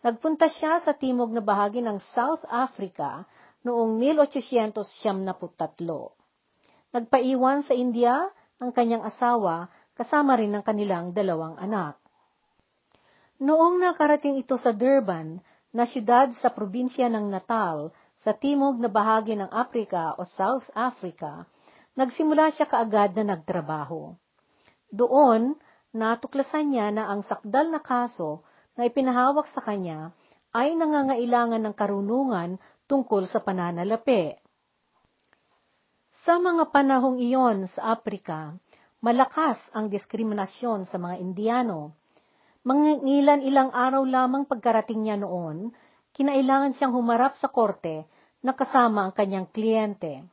Nagpunta 0.00 0.48
siya 0.48 0.80
sa 0.80 0.96
timog 0.96 1.28
na 1.28 1.44
bahagi 1.44 1.84
ng 1.84 2.00
South 2.16 2.40
Africa 2.48 3.28
noong 3.68 4.00
1873. 4.00 5.36
Nagpaiwan 6.96 7.60
sa 7.60 7.76
India 7.76 8.24
ang 8.56 8.72
kanyang 8.72 9.04
asawa 9.04 9.68
kasama 9.92 10.40
rin 10.40 10.56
ng 10.56 10.64
kanilang 10.64 11.12
dalawang 11.12 11.60
anak. 11.60 12.00
Noong 13.40 13.80
nakarating 13.80 14.40
ito 14.40 14.56
sa 14.56 14.72
Durban, 14.72 15.40
na 15.70 15.86
siyudad 15.86 16.34
sa 16.38 16.50
probinsya 16.50 17.06
ng 17.06 17.30
Natal, 17.30 17.94
sa 18.20 18.36
timog 18.36 18.76
na 18.76 18.92
bahagi 18.92 19.36
ng 19.36 19.48
Africa 19.48 20.14
o 20.20 20.28
South 20.28 20.68
Africa, 20.76 21.48
nagsimula 21.96 22.52
siya 22.52 22.68
kaagad 22.68 23.16
na 23.16 23.34
nagtrabaho. 23.36 24.12
Doon, 24.92 25.56
natuklasan 25.96 26.70
niya 26.72 26.92
na 26.92 27.08
ang 27.08 27.24
sakdal 27.24 27.72
na 27.72 27.80
kaso 27.80 28.44
na 28.76 28.84
ipinahawak 28.86 29.48
sa 29.48 29.64
kanya 29.64 30.12
ay 30.52 30.76
nangangailangan 30.76 31.62
ng 31.64 31.74
karunungan 31.74 32.60
tungkol 32.86 33.24
sa 33.30 33.40
pananalapi. 33.40 34.36
Sa 36.26 36.36
mga 36.36 36.68
panahong 36.68 37.16
iyon 37.16 37.64
sa 37.72 37.96
Afrika, 37.96 38.52
Malakas 39.00 39.56
ang 39.72 39.88
diskriminasyon 39.88 40.84
sa 40.84 41.00
mga 41.00 41.24
Indiano. 41.24 41.96
Mangilan 42.68 43.40
ilang 43.40 43.72
araw 43.72 44.04
lamang 44.04 44.44
pagkarating 44.44 45.08
niya 45.08 45.16
noon, 45.16 45.72
kinailangan 46.16 46.74
siyang 46.74 46.94
humarap 46.94 47.36
sa 47.38 47.50
korte 47.50 48.06
na 48.40 48.56
kasama 48.56 49.08
ang 49.08 49.12
kanyang 49.12 49.46
kliyente. 49.50 50.24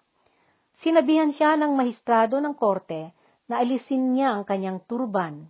Sinabihan 0.78 1.34
siya 1.34 1.58
ng 1.58 1.74
mahistrado 1.74 2.38
ng 2.38 2.54
korte 2.54 3.12
na 3.50 3.58
alisin 3.64 4.14
niya 4.14 4.38
ang 4.38 4.46
kanyang 4.46 4.86
turban. 4.86 5.50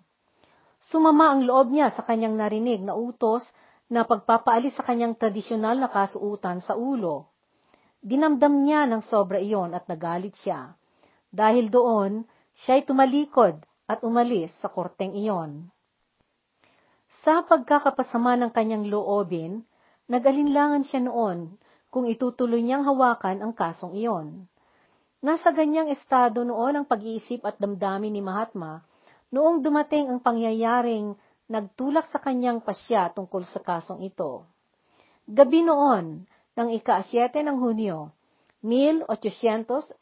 Sumama 0.80 1.36
ang 1.36 1.44
loob 1.44 1.74
niya 1.74 1.92
sa 1.92 2.06
kanyang 2.06 2.40
narinig 2.40 2.80
na 2.80 2.96
utos 2.96 3.44
na 3.92 4.08
pagpapaalis 4.08 4.80
sa 4.80 4.88
kanyang 4.88 5.20
tradisyonal 5.20 5.76
na 5.76 5.92
kasuutan 5.92 6.64
sa 6.64 6.80
ulo. 6.80 7.28
Dinamdam 8.00 8.64
niya 8.64 8.88
ng 8.88 9.04
sobra 9.04 9.36
iyon 9.36 9.76
at 9.76 9.84
nagalit 9.92 10.32
siya. 10.40 10.80
Dahil 11.28 11.68
doon, 11.68 12.24
siya'y 12.64 12.88
tumalikod 12.88 13.60
at 13.84 14.00
umalis 14.08 14.56
sa 14.64 14.72
korteng 14.72 15.12
iyon. 15.12 15.68
Sa 17.28 17.44
pagkakapasama 17.44 18.40
ng 18.40 18.52
kanyang 18.56 18.88
loobin, 18.88 19.67
nag-alinlangan 20.08 20.84
siya 20.88 21.04
noon 21.04 21.56
kung 21.92 22.08
itutuloy 22.08 22.60
niyang 22.64 22.84
hawakan 22.84 23.44
ang 23.44 23.54
kasong 23.56 23.96
iyon. 23.96 24.48
Nasa 25.24 25.52
ganyang 25.52 25.92
estado 25.92 26.44
noon 26.44 26.80
ang 26.80 26.86
pag-iisip 26.88 27.44
at 27.48 27.60
damdamin 27.60 28.12
ni 28.12 28.22
Mahatma 28.24 28.84
noong 29.32 29.60
dumating 29.64 30.08
ang 30.08 30.20
pangyayaring 30.24 31.16
nagtulak 31.48 32.08
sa 32.12 32.20
kanyang 32.20 32.60
pasya 32.64 33.12
tungkol 33.12 33.44
sa 33.48 33.60
kasong 33.64 34.04
ito. 34.04 34.44
Gabi 35.28 35.64
noon, 35.64 36.24
ng 36.58 36.70
ika-7 36.82 37.46
ng 37.46 37.58
Hunyo, 37.62 38.10
1873, 38.66 40.02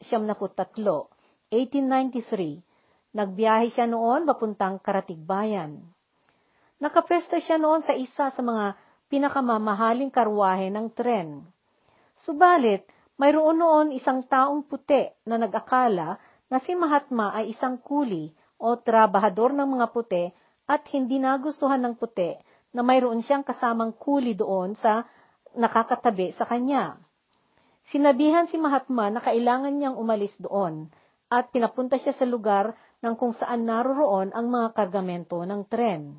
1893. 1.52 2.64
Nagbiyahe 3.12 3.68
siya 3.68 3.84
noon 3.84 4.24
papuntang 4.24 4.80
Karatigbayan. 4.80 5.84
Nakapesta 6.80 7.36
siya 7.40 7.60
noon 7.60 7.84
sa 7.84 7.92
isa 7.92 8.32
sa 8.32 8.40
mga 8.40 8.76
pinakamamahaling 9.06 10.10
karwahe 10.10 10.70
ng 10.70 10.90
tren. 10.92 11.46
Subalit, 12.16 12.86
mayroon 13.20 13.60
noon 13.60 13.86
isang 13.92 14.24
taong 14.24 14.66
puti 14.66 15.08
na 15.28 15.36
nag-akala 15.40 16.16
na 16.46 16.56
si 16.62 16.72
Mahatma 16.72 17.34
ay 17.34 17.52
isang 17.52 17.80
kuli 17.80 18.32
o 18.56 18.76
trabahador 18.78 19.52
ng 19.52 19.68
mga 19.76 19.86
puti 19.92 20.24
at 20.66 20.82
hindi 20.90 21.20
nagustuhan 21.20 21.80
ng 21.82 21.94
puti 21.94 22.34
na 22.74 22.82
mayroon 22.82 23.22
siyang 23.22 23.46
kasamang 23.46 23.94
kuli 23.94 24.36
doon 24.36 24.74
sa 24.76 25.06
nakakatabi 25.56 26.36
sa 26.36 26.44
kanya. 26.44 27.00
Sinabihan 27.86 28.50
si 28.50 28.58
Mahatma 28.58 29.14
na 29.14 29.22
kailangan 29.22 29.70
niyang 29.70 29.96
umalis 29.96 30.34
doon 30.42 30.90
at 31.30 31.54
pinapunta 31.54 31.96
siya 31.96 32.12
sa 32.12 32.26
lugar 32.26 32.74
ng 33.00 33.14
kung 33.14 33.30
saan 33.32 33.66
naroroon 33.66 34.34
ang 34.34 34.46
mga 34.50 34.74
kargamento 34.74 35.38
ng 35.46 35.62
tren. 35.70 36.18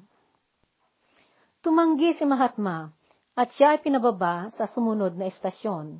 Tumanggi 1.67 2.15
si 2.15 2.23
Mahatma 2.23 2.87
at 3.35 3.51
siya 3.51 3.75
ay 3.75 3.83
pinababa 3.83 4.47
sa 4.55 4.71
sumunod 4.71 5.19
na 5.19 5.27
estasyon. 5.27 5.99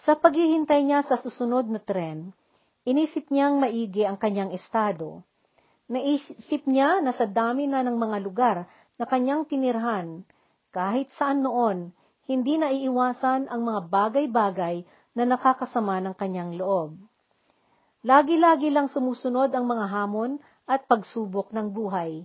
Sa 0.00 0.16
paghihintay 0.16 0.80
niya 0.80 1.04
sa 1.04 1.20
susunod 1.20 1.68
na 1.68 1.76
tren, 1.76 2.32
inisip 2.88 3.28
niyang 3.28 3.60
maigi 3.60 4.08
ang 4.08 4.16
kanyang 4.16 4.48
estado. 4.56 5.20
Naisip 5.92 6.64
niya 6.64 7.04
na 7.04 7.12
sa 7.12 7.28
dami 7.28 7.68
na 7.68 7.84
ng 7.84 8.00
mga 8.00 8.16
lugar 8.24 8.64
na 8.96 9.04
kanyang 9.04 9.44
tinirhan, 9.44 10.24
kahit 10.72 11.12
saan 11.20 11.44
noon, 11.44 11.92
hindi 12.24 12.56
na 12.56 12.72
iiwasan 12.72 13.44
ang 13.52 13.60
mga 13.68 13.92
bagay-bagay 13.92 14.88
na 15.12 15.28
nakakasama 15.28 16.00
ng 16.00 16.16
kanyang 16.16 16.56
loob. 16.56 16.96
Lagi-lagi 18.08 18.72
lang 18.72 18.88
sumusunod 18.88 19.52
ang 19.52 19.68
mga 19.68 19.84
hamon 19.84 20.40
at 20.64 20.88
pagsubok 20.88 21.52
ng 21.52 21.76
buhay. 21.76 22.24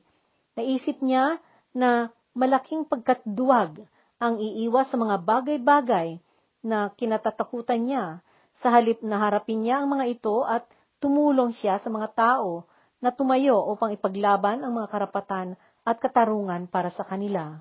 Naisip 0.55 1.03
niya 1.03 1.43
na 1.75 2.07
malaking 2.33 2.85
pagkatduwag 2.89 3.85
ang 4.17 4.41
iiwas 4.41 4.89
sa 4.89 4.97
mga 4.97 5.21
bagay-bagay 5.21 6.17
na 6.65 6.89
kinatatakutan 6.93 7.81
niya, 7.81 8.05
sa 8.61 8.69
halip 8.69 9.01
na 9.01 9.17
harapin 9.17 9.65
niya 9.65 9.81
ang 9.81 9.89
mga 9.93 10.05
ito 10.09 10.45
at 10.45 10.69
tumulong 11.01 11.51
siya 11.57 11.81
sa 11.81 11.89
mga 11.89 12.13
tao 12.13 12.63
na 13.03 13.11
tumayo 13.11 13.59
upang 13.67 13.91
ipaglaban 13.91 14.63
ang 14.63 14.71
mga 14.71 14.87
karapatan 14.87 15.59
at 15.83 15.99
katarungan 15.99 16.71
para 16.71 16.87
sa 16.87 17.03
kanila. 17.03 17.59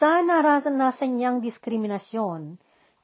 Sa 0.00 0.24
naranasan 0.24 1.18
niyang 1.18 1.38
diskriminasyon, 1.44 2.56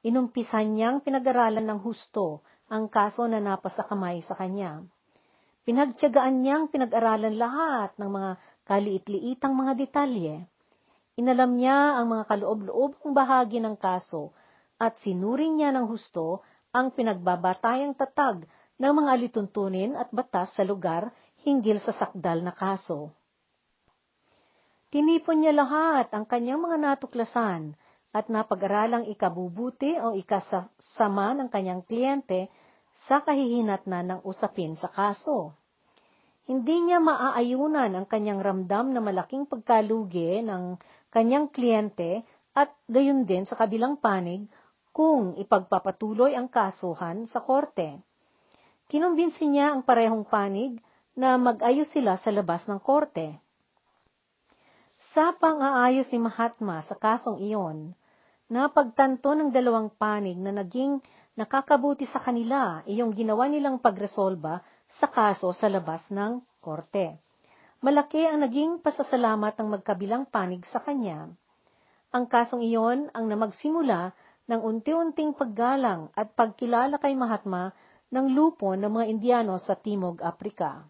inumpisan 0.07 0.73
niyang 0.73 1.05
pinag-aralan 1.05 1.67
ng 1.67 1.81
husto 1.85 2.41
ang 2.73 2.89
kaso 2.89 3.29
na 3.29 3.43
napasa 3.43 3.85
kamay 3.85 4.25
sa 4.25 4.33
kanya. 4.33 4.81
Pinagtyagaan 5.69 6.45
niyang 6.45 6.69
pinag-aralan 6.73 7.37
lahat 7.37 7.93
ng 8.01 8.09
mga 8.09 8.31
kaliit-liitang 8.65 9.53
mga 9.53 9.73
detalye. 9.77 10.45
Inalam 11.15 11.55
niya 11.55 12.01
ang 12.01 12.11
mga 12.11 12.25
kaloob-loobang 12.27 13.13
bahagi 13.15 13.63
ng 13.63 13.79
kaso 13.79 14.35
at 14.81 14.99
sinuring 14.99 15.61
niya 15.61 15.71
ng 15.71 15.87
husto 15.87 16.43
ang 16.75 16.91
pinagbabatayang 16.91 17.95
tatag 17.95 18.43
ng 18.83 18.93
mga 18.93 19.11
alituntunin 19.15 19.95
at 19.95 20.11
batas 20.11 20.51
sa 20.59 20.67
lugar 20.67 21.15
hinggil 21.47 21.79
sa 21.79 21.95
sakdal 21.95 22.43
na 22.43 22.51
kaso. 22.51 23.15
Tinipon 24.91 25.43
niya 25.43 25.55
lahat 25.55 26.11
ang 26.11 26.27
kanyang 26.27 26.63
mga 26.63 26.79
natuklasan 26.79 27.75
at 28.15 28.31
napag-aralang 28.31 29.11
ikabubuti 29.11 29.99
o 29.99 30.15
ikasama 30.15 31.35
ng 31.35 31.51
kanyang 31.51 31.83
kliyente 31.83 32.47
sa 33.07 33.19
kahihinatnan 33.19 34.07
ng 34.07 34.21
usapin 34.23 34.79
sa 34.79 34.87
kaso. 34.87 35.51
Hindi 36.45 36.77
niya 36.85 37.01
maaayunan 37.01 37.89
ang 37.97 38.05
kanyang 38.05 38.45
ramdam 38.45 38.93
na 38.93 39.01
malaking 39.01 39.49
pagkalugi 39.49 40.45
ng 40.45 40.77
kanyang 41.09 41.49
kliyente 41.49 42.21
at 42.53 42.77
gayon 42.85 43.25
din 43.25 43.49
sa 43.49 43.57
kabilang 43.57 43.97
panig, 43.97 44.45
kung 44.95 45.35
ipagpapatuloy 45.41 46.39
ang 46.39 46.47
kasuhan 46.47 47.27
sa 47.27 47.43
korte. 47.43 47.99
Kinumbinsi 48.87 49.51
niya 49.51 49.75
ang 49.75 49.83
parehong 49.83 50.23
panig 50.23 50.79
na 51.19 51.35
mag-ayos 51.35 51.91
sila 51.91 52.15
sa 52.21 52.31
labas 52.31 52.63
ng 52.71 52.79
korte. 52.79 53.41
Sa 55.11 55.35
pang-aayos 55.35 56.07
ni 56.15 56.21
Mahatma 56.23 56.85
sa 56.87 56.95
kasong 56.95 57.43
iyon, 57.43 57.97
napagtanto 58.47 59.35
ng 59.35 59.51
dalawang 59.51 59.91
panig 59.91 60.39
na 60.39 60.55
naging 60.55 61.03
nakakabuti 61.35 62.07
sa 62.07 62.23
kanila 62.23 62.87
iyong 62.87 63.11
ginawa 63.17 63.51
nilang 63.51 63.83
pagresolba 63.83 64.63
sa 64.89 65.09
kaso 65.09 65.51
sa 65.57 65.67
labas 65.69 66.05
ng 66.13 66.41
korte. 66.61 67.21
Malaki 67.85 68.25
ang 68.25 68.41
naging 68.41 68.81
pasasalamat 68.81 69.61
ng 69.61 69.69
magkabilang 69.77 70.25
panig 70.25 70.65
sa 70.65 70.81
kanya. 70.81 71.29
Ang 72.15 72.25
kasong 72.31 72.65
iyon 72.65 73.13
ang 73.13 73.29
namagsimula 73.29 74.17
ng 74.49 74.61
unti-unting 74.61 75.37
paggalang 75.37 76.09
at 76.17 76.33
pagkilala 76.33 76.97
kay 76.97 77.13
Mahatma 77.13 77.77
ng 78.09 78.27
lupon 78.33 78.81
ng 78.81 78.89
mga 78.89 79.07
Indiano 79.11 79.59
sa 79.61 79.77
Timog 79.77 80.23
Aprika. 80.23 80.85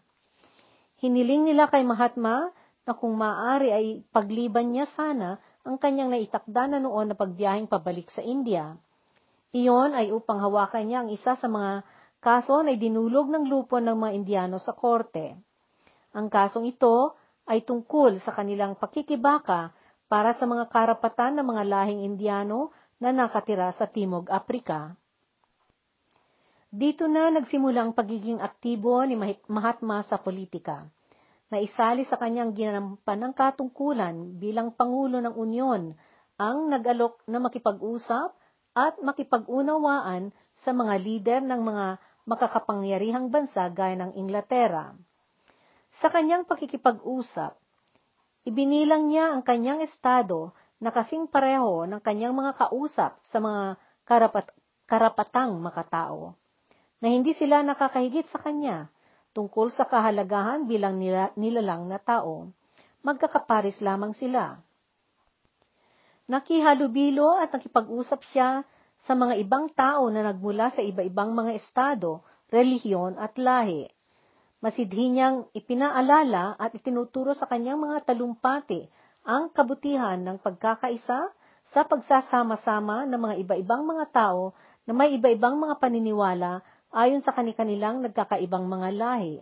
Hiniling 1.03 1.51
nila 1.51 1.67
kay 1.67 1.83
Mahatma 1.83 2.53
na 2.85 2.93
kung 2.93 3.17
maaari 3.17 3.73
ay 3.73 3.85
pagliban 4.13 4.69
niya 4.69 4.85
sana 4.93 5.41
ang 5.65 5.81
kanyang 5.81 6.13
naitakda 6.13 6.69
na 6.69 6.79
noon 6.79 7.11
na 7.11 7.15
pagbiyahing 7.17 7.65
pabalik 7.65 8.13
sa 8.13 8.21
India. 8.21 8.77
Iyon 9.55 9.97
ay 9.97 10.13
upang 10.13 10.37
hawakan 10.37 10.85
niya 10.85 11.01
ang 11.01 11.09
isa 11.09 11.33
sa 11.33 11.47
mga 11.49 11.81
kaso 12.25 12.65
na 12.65 12.73
dinulog 12.73 13.29
ng 13.29 13.45
lupon 13.45 13.85
ng 13.85 14.01
mga 14.01 14.11
Indiano 14.17 14.57
sa 14.57 14.73
korte. 14.73 15.37
Ang 16.17 16.25
kasong 16.25 16.65
ito 16.65 17.13
ay 17.45 17.61
tungkol 17.61 18.17
sa 18.17 18.33
kanilang 18.33 18.73
pakikibaka 18.73 19.69
para 20.09 20.33
sa 20.33 20.49
mga 20.49 20.65
karapatan 20.73 21.37
ng 21.37 21.45
mga 21.45 21.63
lahing 21.69 22.01
Indiano 22.01 22.73
na 22.97 23.13
nakatira 23.13 23.69
sa 23.77 23.85
Timog 23.85 24.33
Aprika. 24.33 24.97
Dito 26.73 27.05
na 27.05 27.29
nagsimula 27.29 27.85
ang 27.85 27.93
pagiging 27.93 28.41
aktibo 28.41 29.05
ni 29.05 29.13
Mahatma 29.45 30.01
sa 30.01 30.17
politika 30.17 30.89
na 31.53 31.61
isali 31.61 32.09
sa 32.09 32.17
kanyang 32.17 32.57
ginampan 32.57 33.21
ng 33.21 33.33
katungkulan 33.37 34.41
bilang 34.41 34.73
Pangulo 34.73 35.21
ng 35.21 35.37
Unyon 35.37 35.93
ang 36.41 36.57
nag-alok 36.73 37.21
na 37.29 37.37
makipag-usap 37.37 38.33
at 38.75 38.97
makipag-unawaan 38.99 40.33
sa 40.65 40.73
mga 40.73 40.93
lider 40.99 41.41
ng 41.45 41.61
mga 41.61 41.85
makakapangyarihang 42.25 43.29
bansa 43.29 43.69
gaya 43.69 43.95
ng 43.97 44.17
Inglaterra. 44.17 44.93
Sa 46.01 46.11
kanyang 46.11 46.43
pakikipag-usap, 46.49 47.55
ibinilang 48.43 49.07
niya 49.07 49.31
ang 49.31 49.41
kanyang 49.45 49.81
estado 49.85 50.51
na 50.81 50.91
kasing 50.91 51.31
pareho 51.31 51.87
ng 51.87 52.01
kanyang 52.03 52.35
mga 52.35 52.51
kausap 52.59 53.17
sa 53.23 53.37
mga 53.39 53.79
karapat 54.03 54.45
karapatang 54.85 55.57
makatao, 55.57 56.37
na 57.01 57.07
hindi 57.09 57.33
sila 57.33 57.65
nakakahigit 57.65 58.29
sa 58.29 58.37
kanya 58.37 58.85
tungkol 59.33 59.73
sa 59.73 59.89
kahalagahan 59.89 60.69
bilang 60.69 61.01
nila, 61.01 61.33
nilalang 61.35 61.89
na 61.89 61.97
tao, 61.97 62.53
magkakaparis 63.01 63.81
lamang 63.81 64.13
sila. 64.13 64.61
Nakihalubilo 66.25 67.37
at 67.37 67.53
nakipag-usap 67.53 68.21
siya 68.29 68.65
sa 69.01 69.13
mga 69.13 69.35
ibang 69.43 69.67
tao 69.75 70.07
na 70.07 70.23
nagmula 70.23 70.71
sa 70.71 70.79
iba-ibang 70.79 71.35
mga 71.35 71.55
estado, 71.59 72.23
relihiyon 72.49 73.19
at 73.19 73.35
lahi. 73.35 73.89
Masidhi 74.63 75.11
niyang 75.11 75.51
ipinaalala 75.51 76.57
at 76.57 76.73
itinuturo 76.73 77.35
sa 77.35 77.45
kanyang 77.45 77.77
mga 77.77 78.07
talumpati 78.07 78.87
ang 79.25 79.51
kabutihan 79.53 80.17
ng 80.21 80.37
pagkakaisa 80.41 81.29
sa 81.65 81.81
pagsasama-sama 81.85 83.09
ng 83.09 83.19
mga 83.19 83.35
iba-ibang 83.41 83.83
mga 83.85 84.05
tao 84.13 84.53
na 84.85 84.93
may 84.93 85.17
iba-ibang 85.17 85.57
mga 85.57 85.81
paniniwala 85.81 86.61
ayon 86.93 87.19
sa 87.25 87.33
kanilang 87.33 88.05
nagkakaibang 88.05 88.69
mga 88.69 88.89
lahi. 88.93 89.41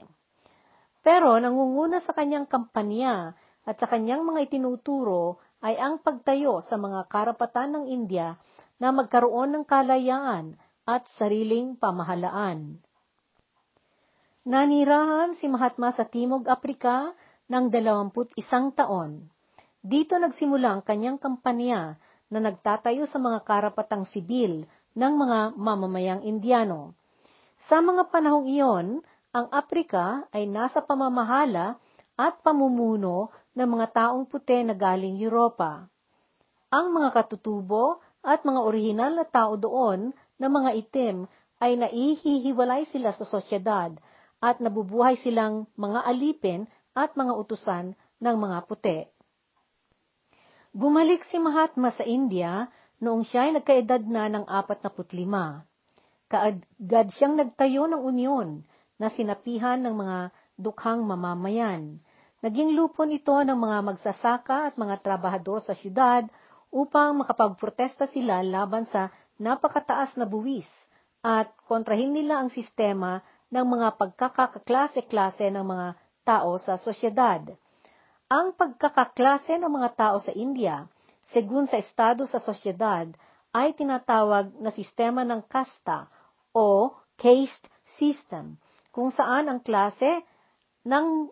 Pero 1.04 1.36
nangunguna 1.36 2.00
sa 2.00 2.16
kanyang 2.16 2.48
kampanya 2.48 3.36
at 3.68 3.76
sa 3.76 3.92
kanyang 3.92 4.24
mga 4.24 4.48
itinuturo 4.48 5.39
ay 5.63 5.76
ang 5.80 6.00
pagtayo 6.00 6.63
sa 6.63 6.80
mga 6.80 7.08
karapatan 7.12 7.76
ng 7.76 7.86
India 7.92 8.39
na 8.84 8.91
magkaroon 8.91 9.56
ng 9.56 9.63
kalayaan 9.63 10.60
at 10.84 11.08
sariling 11.15 11.80
pamahalaan. 11.80 12.84
Nanirahan 14.43 15.39
si 15.39 15.48
Mahatma 15.48 15.96
sa 15.96 16.04
Timog 16.04 16.52
Aprika 16.52 17.15
ng 17.48 17.72
21 17.72 18.36
taon. 18.76 19.32
Dito 19.80 20.19
nagsimula 20.19 20.76
ang 20.76 20.84
kanyang 20.84 21.15
kampanya 21.15 21.96
na 22.28 22.43
nagtatayo 22.43 23.08
sa 23.08 23.24
mga 23.24 23.48
karapatang 23.48 24.04
sibil 24.04 24.67
ng 25.00 25.13
mga 25.15 25.39
mamamayang 25.56 26.28
Indiano. 26.28 26.91
Sa 27.72 27.80
mga 27.80 28.12
panahong 28.12 28.52
iyon, 28.52 29.00
ang 29.32 29.48
Aprika 29.56 30.28
ay 30.36 30.43
nasa 30.43 30.84
pamamahala 30.84 31.80
at 32.19 32.43
pamumuno 32.43 33.32
ng 33.56 33.69
mga 33.80 33.88
taong 33.96 34.28
puti 34.28 34.60
na 34.67 34.76
galing 34.76 35.15
Europa. 35.24 35.88
Ang 36.67 37.00
mga 37.00 37.15
katutubo 37.15 38.04
at 38.24 38.48
mga 38.48 38.60
orihinal 38.64 39.12
na 39.20 39.28
tao 39.28 39.60
doon 39.60 40.16
na 40.40 40.48
mga 40.48 40.72
itim 40.80 41.28
ay 41.60 41.76
naihihiwalay 41.76 42.88
sila 42.88 43.12
sa 43.12 43.28
sosyedad 43.28 43.94
at 44.40 44.64
nabubuhay 44.64 45.20
silang 45.20 45.68
mga 45.76 46.00
alipin 46.08 46.66
at 46.96 47.16
mga 47.20 47.36
utusan 47.36 47.96
ng 48.24 48.36
mga 48.40 48.58
puti. 48.68 49.00
Bumalik 50.74 51.28
si 51.30 51.38
Mahatma 51.38 51.94
sa 51.94 52.02
India 52.02 52.66
noong 53.04 53.28
siya 53.28 53.52
ay 53.52 53.62
nagkaedad 53.62 54.04
na 54.08 54.32
ng 54.32 54.48
45 54.48 55.68
kaagad 56.34 57.14
siyang 57.14 57.38
nagtayo 57.38 57.86
ng 57.86 58.02
unyon 58.02 58.66
na 58.98 59.14
sinapihan 59.14 59.78
ng 59.86 59.94
mga 59.94 60.20
dukhang 60.58 61.06
mamamayan. 61.06 62.02
Naging 62.42 62.74
lupon 62.74 63.14
ito 63.14 63.38
ng 63.38 63.54
mga 63.54 63.78
magsasaka 63.86 64.74
at 64.74 64.76
mga 64.76 65.06
trabahador 65.06 65.62
sa 65.62 65.78
syudad 65.78 66.26
upang 66.74 67.22
makapagprotesta 67.22 68.10
sila 68.10 68.42
laban 68.42 68.90
sa 68.90 69.14
napakataas 69.38 70.18
na 70.18 70.26
buwis 70.26 70.68
at 71.22 71.54
kontrahin 71.70 72.12
nila 72.12 72.42
ang 72.42 72.50
sistema 72.50 73.22
ng 73.54 73.62
mga 73.62 73.96
pagkakaklase-klase 74.02 75.54
ng 75.54 75.62
mga 75.62 75.88
tao 76.26 76.58
sa 76.58 76.82
sosyedad. 76.82 77.46
Ang 78.26 78.58
pagkakaklase 78.58 79.62
ng 79.62 79.70
mga 79.70 79.90
tao 79.94 80.18
sa 80.18 80.34
India, 80.34 80.90
segun 81.30 81.70
sa 81.70 81.78
estado 81.78 82.26
sa 82.26 82.42
sosyedad, 82.42 83.06
ay 83.54 83.78
tinatawag 83.78 84.58
na 84.58 84.74
sistema 84.74 85.22
ng 85.22 85.46
kasta 85.46 86.10
o 86.50 86.98
caste 87.14 87.70
system, 88.02 88.58
kung 88.90 89.14
saan 89.14 89.46
ang 89.46 89.62
klase 89.62 90.26
ng 90.82 91.30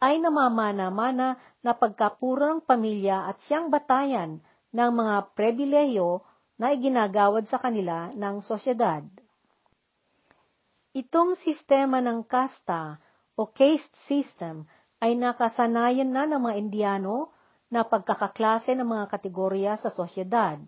ay 0.00 0.20
namamana-mana 0.20 1.36
na 1.64 1.72
pagkapuro 1.72 2.48
ng 2.56 2.60
pamilya 2.64 3.28
at 3.28 3.40
siyang 3.44 3.72
batayan 3.72 4.40
ng 4.74 4.90
mga 4.90 5.16
prebileyo 5.38 6.26
na 6.58 6.74
iginagawad 6.74 7.46
sa 7.46 7.62
kanila 7.62 8.10
ng 8.10 8.42
sosyedad. 8.42 9.06
Itong 10.94 11.38
sistema 11.42 12.02
ng 12.02 12.26
kasta 12.26 12.98
o 13.38 13.50
caste 13.50 13.94
system 14.06 14.66
ay 14.98 15.14
nakasanayan 15.18 16.10
na 16.10 16.26
ng 16.26 16.38
mga 16.42 16.54
Indiano 16.58 17.34
na 17.70 17.82
pagkakaklase 17.82 18.78
ng 18.78 18.86
mga 18.86 19.04
kategorya 19.10 19.72
sa 19.78 19.90
sosyedad. 19.90 20.58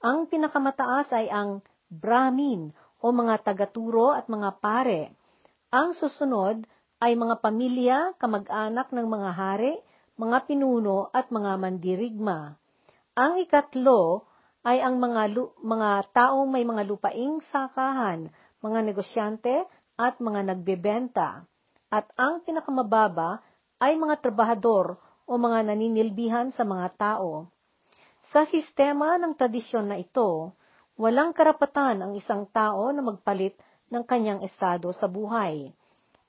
Ang 0.00 0.28
pinakamataas 0.28 1.12
ay 1.12 1.28
ang 1.28 1.60
Brahmin 1.92 2.72
o 3.00 3.12
mga 3.12 3.44
tagaturo 3.44 4.16
at 4.16 4.28
mga 4.32 4.56
pare. 4.60 5.12
Ang 5.68 5.92
susunod 5.92 6.64
ay 6.96 7.12
mga 7.12 7.44
pamilya, 7.44 8.16
kamag-anak 8.16 8.88
ng 8.88 9.06
mga 9.06 9.30
hari, 9.36 9.76
mga 10.16 10.48
pinuno 10.48 11.12
at 11.12 11.28
mga 11.28 11.60
mandirigma. 11.60 12.56
Ang 13.16 13.40
ikatlo 13.42 14.28
ay 14.62 14.84
ang 14.84 15.00
mga, 15.00 15.32
mga 15.64 15.90
taong 16.12 16.52
may 16.52 16.62
mga 16.62 16.84
lupaing 16.84 17.40
sakahan, 17.48 18.28
mga 18.60 18.78
negosyante 18.84 19.64
at 19.96 20.20
mga 20.20 20.52
nagbebenta. 20.52 21.48
At 21.88 22.12
ang 22.20 22.44
pinakamababa 22.44 23.40
ay 23.80 23.96
mga 23.96 24.20
trabahador 24.20 25.00
o 25.24 25.32
mga 25.40 25.72
naninilbihan 25.72 26.52
sa 26.52 26.62
mga 26.68 26.92
tao. 27.00 27.48
Sa 28.30 28.44
sistema 28.44 29.16
ng 29.16 29.32
tradisyon 29.32 29.88
na 29.88 29.96
ito, 29.96 30.52
Walang 30.96 31.36
karapatan 31.36 32.00
ang 32.00 32.12
isang 32.16 32.48
tao 32.48 32.88
na 32.88 33.04
magpalit 33.04 33.52
ng 33.92 34.00
kanyang 34.08 34.40
estado 34.40 34.88
sa 34.96 35.04
buhay. 35.04 35.68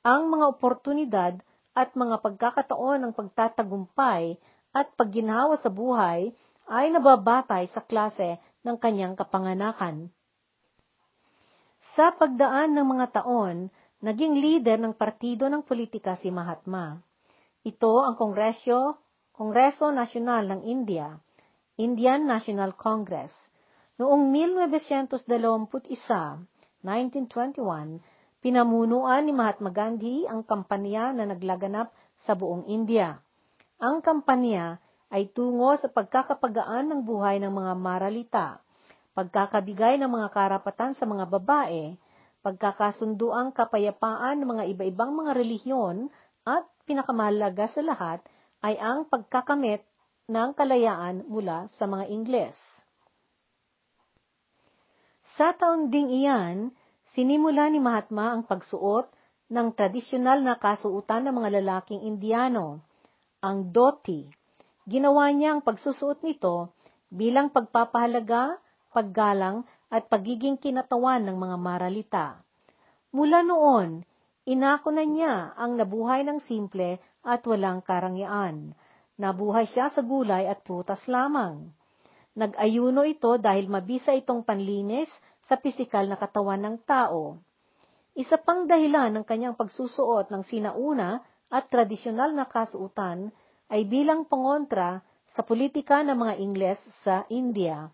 Ang 0.04 0.28
mga 0.28 0.46
oportunidad 0.52 1.34
at 1.72 1.96
mga 1.96 2.20
pagkakataon 2.20 3.00
ng 3.00 3.14
pagtatagumpay 3.16 4.36
at 4.76 4.92
pagginhawa 5.00 5.56
sa 5.56 5.72
buhay 5.72 6.36
ay 6.68 6.92
nababatay 6.92 7.72
sa 7.72 7.84
klase 7.84 8.40
ng 8.64 8.76
kanyang 8.80 9.16
kapanganakan. 9.16 10.12
Sa 11.96 12.12
pagdaan 12.12 12.76
ng 12.76 12.88
mga 12.88 13.24
taon, 13.24 13.72
naging 14.04 14.38
leader 14.38 14.78
ng 14.78 14.94
partido 14.94 15.48
ng 15.48 15.64
politika 15.64 16.14
si 16.20 16.30
Mahatma. 16.30 17.00
Ito 17.64 18.04
ang 18.06 18.20
Kongresyo, 18.20 19.00
Kongreso 19.34 19.90
Nasyonal 19.90 20.46
ng 20.52 20.62
India, 20.68 21.16
Indian 21.80 22.28
National 22.28 22.76
Congress, 22.76 23.32
Noong 23.98 24.30
1921, 24.30 25.74
1921, 26.86 27.98
pinamunuan 28.46 29.26
ni 29.26 29.34
Mahatma 29.34 29.74
Gandhi 29.74 30.30
ang 30.30 30.46
kampanya 30.46 31.10
na 31.18 31.26
naglaganap 31.34 31.90
sa 32.22 32.38
buong 32.38 32.70
India. 32.70 33.18
Ang 33.82 34.06
kampanya 34.06 34.78
ay 35.08 35.32
tungo 35.32 35.72
sa 35.80 35.88
pagkakapagaan 35.88 36.92
ng 36.92 37.02
buhay 37.08 37.40
ng 37.40 37.52
mga 37.52 37.74
maralita, 37.80 38.48
pagkakabigay 39.16 39.98
ng 39.98 40.12
mga 40.12 40.28
karapatan 40.30 40.94
sa 40.94 41.08
mga 41.08 41.26
babae, 41.32 41.96
pagkakasunduang 42.44 43.56
kapayapaan 43.56 44.40
ng 44.40 44.48
mga 44.48 44.64
iba-ibang 44.72 45.12
mga 45.16 45.32
relihiyon 45.36 46.12
at 46.48 46.68
pinakamahalaga 46.88 47.68
sa 47.72 47.82
lahat 47.84 48.20
ay 48.64 48.80
ang 48.80 49.08
pagkakamit 49.08 49.84
ng 50.28 50.50
kalayaan 50.56 51.24
mula 51.28 51.72
sa 51.76 51.88
mga 51.88 52.08
Ingles. 52.12 52.56
Sa 55.36 55.56
taon 55.56 55.92
ding 55.92 56.12
iyan, 56.12 56.72
sinimula 57.16 57.72
ni 57.72 57.80
Mahatma 57.80 58.36
ang 58.36 58.44
pagsuot 58.44 59.08
ng 59.48 59.68
tradisyonal 59.76 60.44
na 60.44 60.60
kasuutan 60.60 61.24
ng 61.28 61.36
mga 61.36 61.50
lalaking 61.64 62.04
Indiano, 62.04 62.84
ang 63.40 63.72
dhoti. 63.72 64.28
Ginawa 64.88 65.28
niya 65.36 65.60
ang 65.60 65.62
pagsusuot 65.68 66.24
nito 66.24 66.72
bilang 67.12 67.52
pagpapahalaga, 67.52 68.56
paggalang 68.96 69.68
at 69.92 70.08
pagiging 70.08 70.56
kinatawan 70.56 71.28
ng 71.28 71.36
mga 71.36 71.58
maralita. 71.60 72.26
Mula 73.12 73.44
noon, 73.44 74.08
inako 74.48 74.96
na 74.96 75.04
niya 75.04 75.52
ang 75.60 75.76
nabuhay 75.76 76.24
ng 76.24 76.40
simple 76.40 77.04
at 77.20 77.44
walang 77.44 77.84
karangyaan. 77.84 78.72
Nabuhay 79.20 79.68
siya 79.68 79.92
sa 79.92 80.00
gulay 80.00 80.48
at 80.48 80.64
prutas 80.64 81.04
lamang. 81.12 81.68
Nag-ayuno 82.40 83.04
ito 83.04 83.36
dahil 83.36 83.68
mabisa 83.68 84.16
itong 84.16 84.48
panlinis 84.48 85.12
sa 85.44 85.60
pisikal 85.60 86.08
na 86.08 86.16
katawan 86.16 86.64
ng 86.64 86.76
tao. 86.88 87.36
Isa 88.16 88.40
pang 88.40 88.64
dahilan 88.64 89.12
ng 89.20 89.26
kanyang 89.28 89.60
pagsusuot 89.60 90.32
ng 90.32 90.48
sinauna 90.48 91.20
at 91.52 91.68
tradisyonal 91.68 92.32
na 92.32 92.48
kasuutan 92.48 93.36
ay 93.68 93.88
bilang 93.88 94.24
pangontra 94.28 95.04
sa 95.28 95.44
politika 95.44 96.04
ng 96.04 96.16
mga 96.16 96.34
Ingles 96.40 96.82
sa 97.04 97.28
India. 97.28 97.92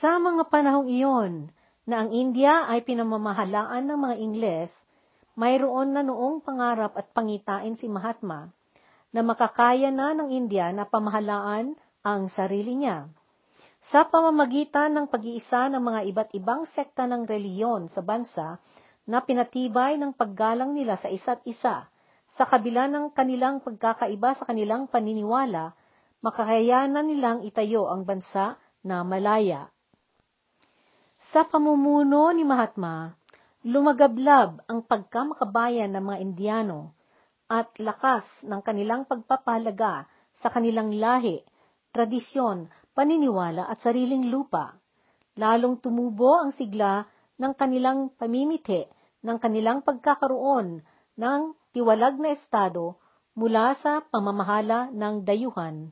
Sa 0.00 0.20
mga 0.20 0.48
panahong 0.52 0.88
iyon, 0.90 1.48
na 1.82 2.06
ang 2.06 2.14
India 2.14 2.70
ay 2.70 2.86
pinamamahalaan 2.86 3.82
ng 3.90 3.98
mga 3.98 4.16
Ingles, 4.22 4.70
mayroon 5.34 5.96
na 5.96 6.06
noong 6.06 6.44
pangarap 6.44 6.94
at 6.94 7.10
pangitain 7.10 7.74
si 7.74 7.90
Mahatma 7.90 8.54
na 9.12 9.20
makakaya 9.20 9.92
na 9.92 10.16
ng 10.16 10.32
India 10.32 10.72
na 10.72 10.88
pamahalaan 10.88 11.76
ang 12.00 12.22
sarili 12.32 12.78
niya. 12.80 13.10
Sa 13.90 14.06
pamamagitan 14.06 14.94
ng 14.94 15.06
pag-iisa 15.10 15.66
ng 15.68 15.82
mga 15.82 16.00
iba't 16.14 16.30
ibang 16.38 16.62
sekta 16.70 17.04
ng 17.04 17.26
reliyon 17.26 17.90
sa 17.90 18.00
bansa 18.00 18.62
na 19.02 19.18
pinatibay 19.18 19.98
ng 19.98 20.14
paggalang 20.14 20.72
nila 20.72 20.94
sa 20.94 21.10
isa't 21.10 21.42
isa, 21.44 21.90
sa 22.32 22.48
kabila 22.48 22.88
ng 22.88 23.12
kanilang 23.12 23.60
pagkakaiba 23.60 24.32
sa 24.40 24.48
kanilang 24.48 24.88
paniniwala, 24.88 25.76
makakayanan 26.24 27.04
nilang 27.04 27.44
itayo 27.44 27.92
ang 27.92 28.08
bansa 28.08 28.56
na 28.80 29.04
malaya. 29.04 29.68
Sa 31.30 31.44
pamumuno 31.44 32.32
ni 32.32 32.42
Mahatma, 32.42 33.12
lumagablab 33.68 34.64
ang 34.64 34.80
pagkamakabayan 34.88 35.92
ng 35.92 36.02
mga 36.02 36.18
Indiano 36.24 36.96
at 37.52 37.68
lakas 37.76 38.24
ng 38.48 38.64
kanilang 38.64 39.04
pagpapahalaga 39.04 40.08
sa 40.40 40.48
kanilang 40.48 40.88
lahi, 40.96 41.44
tradisyon, 41.92 42.72
paniniwala 42.96 43.68
at 43.68 43.76
sariling 43.84 44.32
lupa. 44.32 44.72
Lalong 45.36 45.84
tumubo 45.84 46.40
ang 46.40 46.52
sigla 46.56 47.04
ng 47.36 47.52
kanilang 47.52 48.12
pamimiti 48.16 48.88
ng 49.20 49.36
kanilang 49.36 49.84
pagkakaroon 49.84 50.80
ng 51.16 51.56
tiwalag 51.72 52.20
na 52.20 52.32
estado 52.36 52.96
mula 53.32 53.72
sa 53.80 54.04
pamamahala 54.04 54.92
ng 54.92 55.24
dayuhan. 55.24 55.88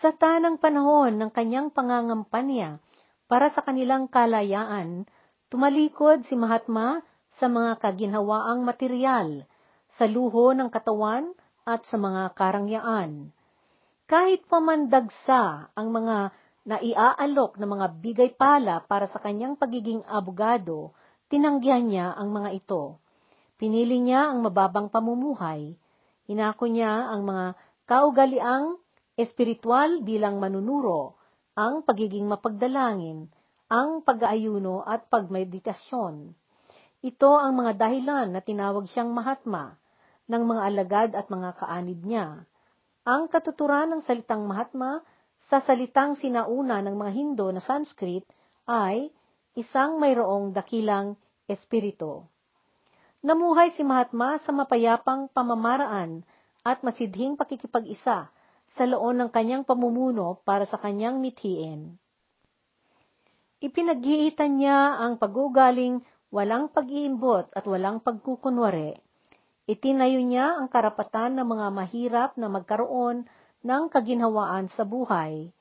Sa 0.00 0.10
tanang 0.16 0.56
panahon 0.56 1.20
ng 1.20 1.30
kanyang 1.30 1.68
pangangampanya, 1.68 2.80
para 3.28 3.52
sa 3.52 3.60
kanilang 3.60 4.08
kalayaan, 4.08 5.04
tumalikod 5.52 6.24
si 6.24 6.36
Mahatma 6.36 7.04
sa 7.36 7.48
mga 7.48 7.80
kaginhawaang 7.80 8.64
material, 8.64 9.44
sa 9.96 10.08
luho 10.08 10.56
ng 10.56 10.72
katawan 10.72 11.32
at 11.68 11.84
sa 11.88 12.00
mga 12.00 12.32
karangyaan. 12.32 13.32
Kahit 14.08 14.44
pamandagsa 14.48 15.72
ang 15.72 15.88
mga 15.92 16.32
naiaalok 16.62 17.58
na 17.58 17.66
mga 17.66 17.86
bigay 18.00 18.30
pala 18.36 18.84
para 18.84 19.08
sa 19.08 19.18
kanyang 19.20 19.58
pagiging 19.58 20.04
abogado, 20.08 20.94
tinanggihan 21.28 21.84
niya 21.84 22.06
ang 22.14 22.32
mga 22.32 22.56
ito. 22.56 23.01
Pinili 23.62 24.02
niya 24.02 24.34
ang 24.34 24.42
mababang 24.42 24.90
pamumuhay. 24.90 25.78
Inako 26.26 26.66
niya 26.66 27.14
ang 27.14 27.22
mga 27.22 27.54
kaugaliang 27.86 28.74
espiritual 29.14 30.02
bilang 30.02 30.42
manunuro, 30.42 31.14
ang 31.54 31.86
pagiging 31.86 32.26
mapagdalangin, 32.26 33.30
ang 33.70 34.02
pag-aayuno 34.02 34.82
at 34.82 35.06
pagmeditasyon. 35.06 36.34
Ito 37.06 37.38
ang 37.38 37.62
mga 37.62 37.78
dahilan 37.78 38.34
na 38.34 38.42
tinawag 38.42 38.90
siyang 38.90 39.14
Mahatma 39.14 39.78
ng 40.26 40.42
mga 40.42 40.62
alagad 40.66 41.10
at 41.14 41.30
mga 41.30 41.54
kaanib 41.62 42.02
niya. 42.02 42.42
Ang 43.06 43.30
katuturan 43.30 43.94
ng 43.94 44.02
salitang 44.02 44.42
Mahatma 44.42 45.06
sa 45.38 45.62
salitang 45.62 46.18
sinauna 46.18 46.82
ng 46.82 46.98
mga 46.98 47.10
Hindo 47.14 47.46
na 47.54 47.62
Sanskrit 47.62 48.26
ay 48.66 49.14
isang 49.54 50.02
mayroong 50.02 50.50
dakilang 50.50 51.14
espiritu. 51.46 52.26
Namuhay 53.22 53.70
si 53.78 53.86
Mahatma 53.86 54.34
sa 54.42 54.50
mapayapang 54.50 55.30
pamamaraan 55.30 56.26
at 56.66 56.82
masidhing 56.82 57.38
pakikipag-isa 57.38 58.26
sa 58.74 58.82
loon 58.82 59.22
ng 59.22 59.30
kanyang 59.30 59.62
pamumuno 59.62 60.42
para 60.42 60.66
sa 60.66 60.74
kanyang 60.74 61.22
mithiin. 61.22 61.94
Ipinaghiitan 63.62 64.58
niya 64.58 64.98
ang 64.98 65.22
pagugaling 65.22 66.02
walang 66.34 66.66
pag-iimbot 66.74 67.46
at 67.54 67.62
walang 67.62 68.02
pagkukunwari. 68.02 68.98
Itinayo 69.70 70.18
niya 70.18 70.58
ang 70.58 70.66
karapatan 70.66 71.38
ng 71.38 71.46
mga 71.46 71.66
mahirap 71.70 72.30
na 72.34 72.50
magkaroon 72.50 73.22
ng 73.62 73.82
kaginhawaan 73.86 74.66
sa 74.66 74.82
buhay. 74.82 75.54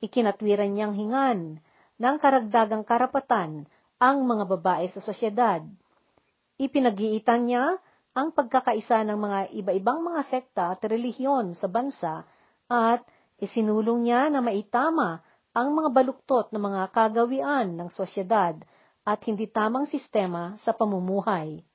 Ikinatwiran 0.00 0.72
niyang 0.72 0.96
hingan 0.96 1.60
ng 2.00 2.16
karagdagang 2.16 2.88
karapatan 2.88 3.68
ang 4.00 4.16
mga 4.24 4.48
babae 4.48 4.88
sa 4.88 5.04
sosyedad. 5.04 5.60
Ipinag-iitan 6.62 7.50
niya 7.50 7.74
ang 8.14 8.30
pagkakaisa 8.30 9.02
ng 9.02 9.18
mga 9.18 9.38
iba-ibang 9.58 9.98
mga 9.98 10.22
sekta 10.30 10.78
at 10.78 10.80
relihiyon 10.86 11.58
sa 11.58 11.66
bansa 11.66 12.22
at 12.70 13.02
isinulong 13.42 14.06
niya 14.06 14.30
na 14.30 14.38
maitama 14.38 15.26
ang 15.50 15.74
mga 15.74 15.90
baluktot 15.90 16.54
ng 16.54 16.62
mga 16.62 16.82
kagawian 16.94 17.74
ng 17.74 17.90
sosyedad 17.90 18.54
at 19.02 19.18
hindi 19.26 19.50
tamang 19.50 19.90
sistema 19.90 20.54
sa 20.62 20.70
pamumuhay. 20.70 21.66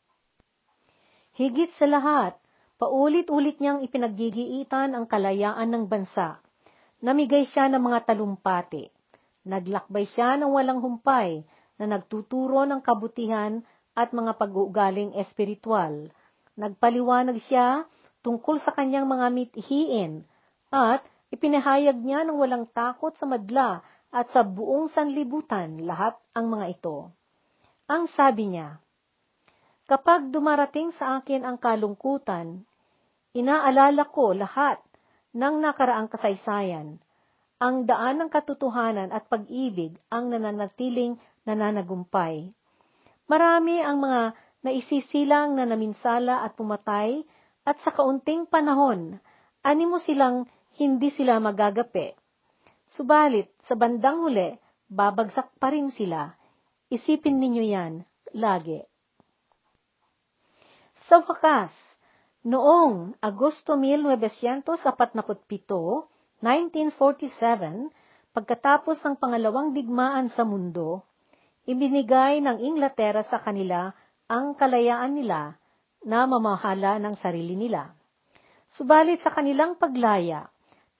Higit 1.35 1.75
sa 1.75 1.83
lahat, 1.83 2.39
paulit-ulit 2.79 3.59
niyang 3.59 3.83
ipinaggigiitan 3.83 4.95
ang 4.95 5.03
kalayaan 5.03 5.67
ng 5.67 5.83
bansa. 5.91 6.39
Namigay 7.03 7.43
siya 7.43 7.67
ng 7.67 7.83
mga 7.83 8.07
talumpati. 8.07 8.87
Naglakbay 9.43 10.07
siya 10.07 10.39
ng 10.39 10.49
walang 10.49 10.79
humpay 10.79 11.43
na 11.75 11.85
nagtuturo 11.91 12.63
ng 12.63 12.79
kabutihan 12.79 13.61
at 13.97 14.13
mga 14.13 14.37
pag-uugaling 14.37 15.17
espiritual. 15.17 16.13
Nagpaliwanag 16.53 17.41
siya 17.49 17.89
tungkol 18.21 18.61
sa 18.61 18.69
kanyang 18.77 19.09
mga 19.09 19.27
mithiin 19.33 20.21
at 20.69 21.01
ipinahayag 21.33 21.97
niya 21.97 22.21
ng 22.21 22.37
walang 22.37 22.69
takot 22.69 23.17
sa 23.17 23.25
madla 23.25 23.81
at 24.13 24.29
sa 24.29 24.45
buong 24.45 24.93
sanlibutan 24.93 25.81
lahat 25.81 26.13
ang 26.37 26.53
mga 26.53 26.77
ito. 26.77 27.09
Ang 27.89 28.05
sabi 28.05 28.53
niya, 28.53 28.77
Kapag 29.87 30.29
dumarating 30.35 30.91
sa 30.91 31.17
akin 31.17 31.47
ang 31.47 31.55
kalungkutan, 31.55 32.67
inaalala 33.31 34.03
ko 34.11 34.35
lahat 34.35 34.83
ng 35.31 35.63
nakaraang 35.63 36.11
kasaysayan. 36.11 36.99
Ang 37.57 37.87
daan 37.87 38.19
ng 38.19 38.29
katotohanan 38.29 39.15
at 39.15 39.31
pag-ibig 39.31 39.95
ang 40.11 40.27
nananatiling 40.29 41.15
nananagumpay. 41.47 42.56
Marami 43.27 43.83
ang 43.83 43.99
mga 43.99 44.21
naisisilang 44.63 45.59
na 45.59 45.67
naminsala 45.67 46.47
at 46.47 46.55
pumatay 46.55 47.21
at 47.67 47.75
sa 47.83 47.91
kaunting 47.91 48.47
panahon, 48.47 49.19
animo 49.59 49.99
silang 49.99 50.47
hindi 50.79 51.11
sila 51.11 51.35
magagapi. 51.43 52.15
Subalit, 52.87 53.51
sa 53.59 53.75
bandang 53.75 54.23
huli, 54.23 54.55
babagsak 54.87 55.59
pa 55.59 55.75
rin 55.75 55.91
sila. 55.91 56.31
Isipin 56.87 57.35
ninyo 57.35 57.63
yan, 57.67 57.93
lagi. 58.31 58.79
Sa 61.11 61.19
wakas, 61.19 61.75
noong 62.47 63.19
Agosto 63.19 63.75
1947, 63.75 64.63
1947, 66.39 67.91
pagkatapos 68.31 69.03
ng 69.03 69.15
pangalawang 69.19 69.75
digmaan 69.75 70.31
sa 70.31 70.47
mundo, 70.47 71.03
ibinigay 71.67 72.39
ng 72.39 72.63
Inglaterra 72.63 73.21
sa 73.27 73.43
kanila 73.43 73.91
ang 74.31 74.55
kalayaan 74.55 75.13
nila 75.19 75.59
na 76.07 76.23
mamahala 76.23 76.95
ng 77.03 77.19
sarili 77.19 77.59
nila. 77.59 77.91
Subalit 78.71 79.19
sa 79.19 79.35
kanilang 79.35 79.75
paglaya, 79.75 80.47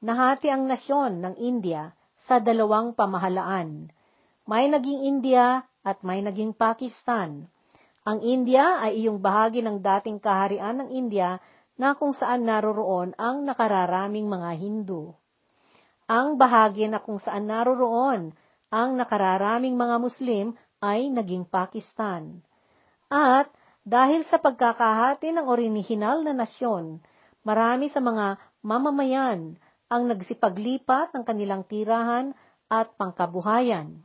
nahati 0.04 0.52
ang 0.52 0.68
nasyon 0.68 1.24
ng 1.24 1.36
India 1.40 1.96
sa 2.28 2.44
dalawang 2.44 2.92
pamahalaan. 2.92 3.88
May 4.48 4.68
naging 4.68 5.08
India 5.08 5.64
at 5.84 6.04
may 6.04 6.20
naging 6.20 6.52
Pakistan. 6.52 7.48
Ang 8.08 8.20
India 8.24 8.84
ay 8.84 9.04
iyong 9.04 9.20
bahagi 9.20 9.64
ng 9.64 9.84
dating 9.84 10.20
kaharian 10.20 10.84
ng 10.84 10.90
India 10.92 11.40
na 11.76 11.96
kung 11.96 12.12
saan 12.16 12.48
naroroon 12.48 13.16
ang 13.20 13.44
nakararaming 13.44 14.28
mga 14.28 14.50
Hindu. 14.60 15.12
Ang 16.08 16.40
bahagi 16.40 16.88
na 16.88 17.04
kung 17.04 17.20
saan 17.20 17.52
naroroon 17.52 18.32
ang 18.68 19.00
nakararaming 19.00 19.76
mga 19.80 19.96
Muslim 20.00 20.46
ay 20.84 21.08
naging 21.08 21.48
Pakistan. 21.48 22.44
At 23.08 23.48
dahil 23.88 24.28
sa 24.28 24.36
pagkakahati 24.36 25.32
ng 25.32 25.48
orihinal 25.48 26.28
na 26.28 26.36
nasyon, 26.36 27.00
marami 27.48 27.88
sa 27.88 28.04
mga 28.04 28.36
mamamayan 28.60 29.56
ang 29.88 30.04
nagsipaglipat 30.12 31.16
ng 31.16 31.24
kanilang 31.24 31.64
tirahan 31.64 32.36
at 32.68 32.92
pangkabuhayan. 33.00 34.04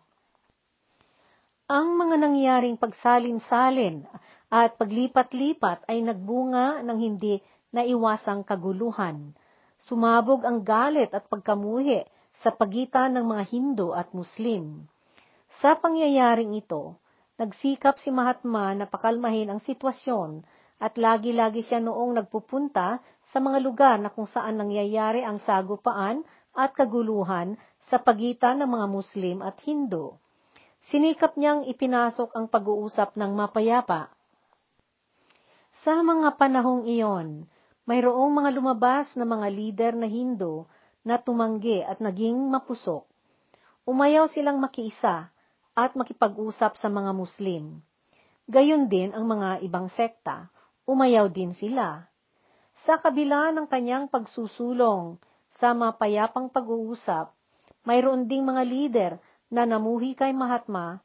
Ang 1.66 1.86
mga 1.98 2.16
nangyaring 2.22 2.78
pagsalin-salin 2.78 4.06
at 4.52 4.78
paglipat-lipat 4.78 5.82
ay 5.90 6.06
nagbunga 6.06 6.86
ng 6.86 6.98
hindi 7.00 7.42
naiwasang 7.74 8.46
kaguluhan. 8.46 9.34
Sumabog 9.82 10.46
ang 10.46 10.62
galit 10.62 11.10
at 11.10 11.26
pagkamuhi 11.26 12.06
sa 12.40 12.54
pagitan 12.54 13.12
ng 13.18 13.26
mga 13.28 13.44
Hindu 13.52 13.92
at 13.92 14.14
Muslim. 14.16 14.88
Sa 15.60 15.76
pangyayaring 15.76 16.56
ito, 16.56 16.96
nagsikap 17.36 18.00
si 18.00 18.08
Mahatma 18.08 18.72
na 18.72 18.88
pakalmahin 18.88 19.52
ang 19.52 19.60
sitwasyon 19.60 20.40
at 20.82 20.98
lagi-lagi 20.98 21.62
siya 21.62 21.78
noong 21.78 22.18
nagpupunta 22.18 22.98
sa 23.22 23.38
mga 23.38 23.58
lugar 23.62 23.96
na 24.02 24.10
kung 24.10 24.26
saan 24.26 24.58
nangyayari 24.58 25.22
ang 25.22 25.38
sagupaan 25.38 26.26
at 26.52 26.74
kaguluhan 26.74 27.54
sa 27.86 28.02
pagitan 28.02 28.60
ng 28.60 28.70
mga 28.70 28.86
Muslim 28.90 29.38
at 29.40 29.56
Hindu. 29.62 30.16
Sinikap 30.82 31.38
niyang 31.38 31.62
ipinasok 31.70 32.34
ang 32.34 32.50
pag-uusap 32.50 33.14
ng 33.14 33.30
mapayapa. 33.30 34.10
Sa 35.86 36.02
mga 36.02 36.34
panahong 36.34 36.82
iyon, 36.90 37.46
mayroong 37.86 38.30
mga 38.34 38.50
lumabas 38.54 39.14
na 39.14 39.22
mga 39.22 39.46
lider 39.50 39.92
na 39.94 40.10
Hindu 40.10 40.66
na 41.02 41.18
tumanggi 41.18 41.82
at 41.82 41.98
naging 41.98 42.50
mapusok. 42.50 43.06
Umayaw 43.82 44.30
silang 44.30 44.62
makiisa 44.62 45.30
at 45.74 45.90
makipag-usap 45.98 46.78
sa 46.78 46.88
mga 46.90 47.10
Muslim. 47.10 47.82
Gayon 48.46 48.86
din 48.86 49.10
ang 49.10 49.26
mga 49.26 49.62
ibang 49.66 49.90
sekta, 49.90 50.50
umayaw 50.86 51.30
din 51.30 51.54
sila. 51.54 52.06
Sa 52.86 52.98
kabila 52.98 53.54
ng 53.54 53.66
kanyang 53.70 54.06
pagsusulong 54.10 55.18
sa 55.58 55.74
mapayapang 55.74 56.50
pag-uusap, 56.50 57.30
mayroon 57.86 58.26
ding 58.26 58.42
mga 58.46 58.62
lider 58.62 59.12
na 59.52 59.66
namuhi 59.66 60.16
kay 60.16 60.32
Mahatma 60.32 61.02